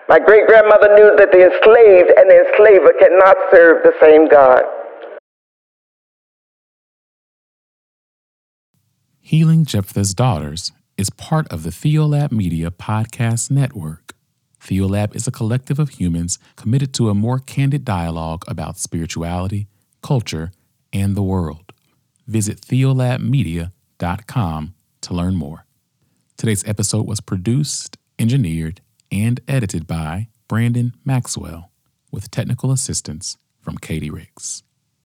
My 0.10 0.20
great 0.20 0.48
grandmother 0.48 0.88
knew 0.96 1.16
that 1.18 1.32
the 1.32 1.44
enslaved 1.44 2.12
and 2.18 2.30
the 2.30 2.46
enslaver 2.48 2.94
cannot 3.00 3.36
serve 3.52 3.84
the 3.84 3.94
same 4.00 4.28
God. 4.28 4.64
Healing 9.20 9.66
Jephthah's 9.66 10.14
Daughters 10.14 10.72
is 10.98 11.10
part 11.10 11.48
of 11.50 11.64
the 11.64 11.70
Theolab 11.70 12.32
Media 12.32 12.72
Podcast 12.72 13.52
Network. 13.52 14.14
Theolab 14.62 15.16
is 15.16 15.28
a 15.28 15.32
collective 15.32 15.80
of 15.80 15.90
humans 15.90 16.40
committed 16.56 16.94
to 16.94 17.10
a 17.10 17.14
more 17.14 17.40
candid 17.40 17.84
dialogue 17.84 18.44
about 18.48 18.78
spirituality, 18.78 19.68
culture, 20.02 20.52
and 20.94 21.16
the 21.16 21.22
world. 21.22 21.74
Visit 22.26 22.62
theolabmedia.com 22.62 23.72
com 24.28 24.76
to 25.02 25.14
learn 25.14 25.36
more. 25.36 25.66
Today's 26.38 26.68
episode 26.68 27.08
was 27.08 27.20
produced, 27.20 27.98
engineered, 28.20 28.82
and 29.12 29.40
edited 29.48 29.88
by 29.88 30.28
Brandon 30.48 30.94
Maxwell 31.04 31.72
with 32.12 32.32
technical 32.32 32.72
assistance 32.72 33.38
from 33.62 33.78
Katie 33.78 34.10
Ricks. 34.10 34.64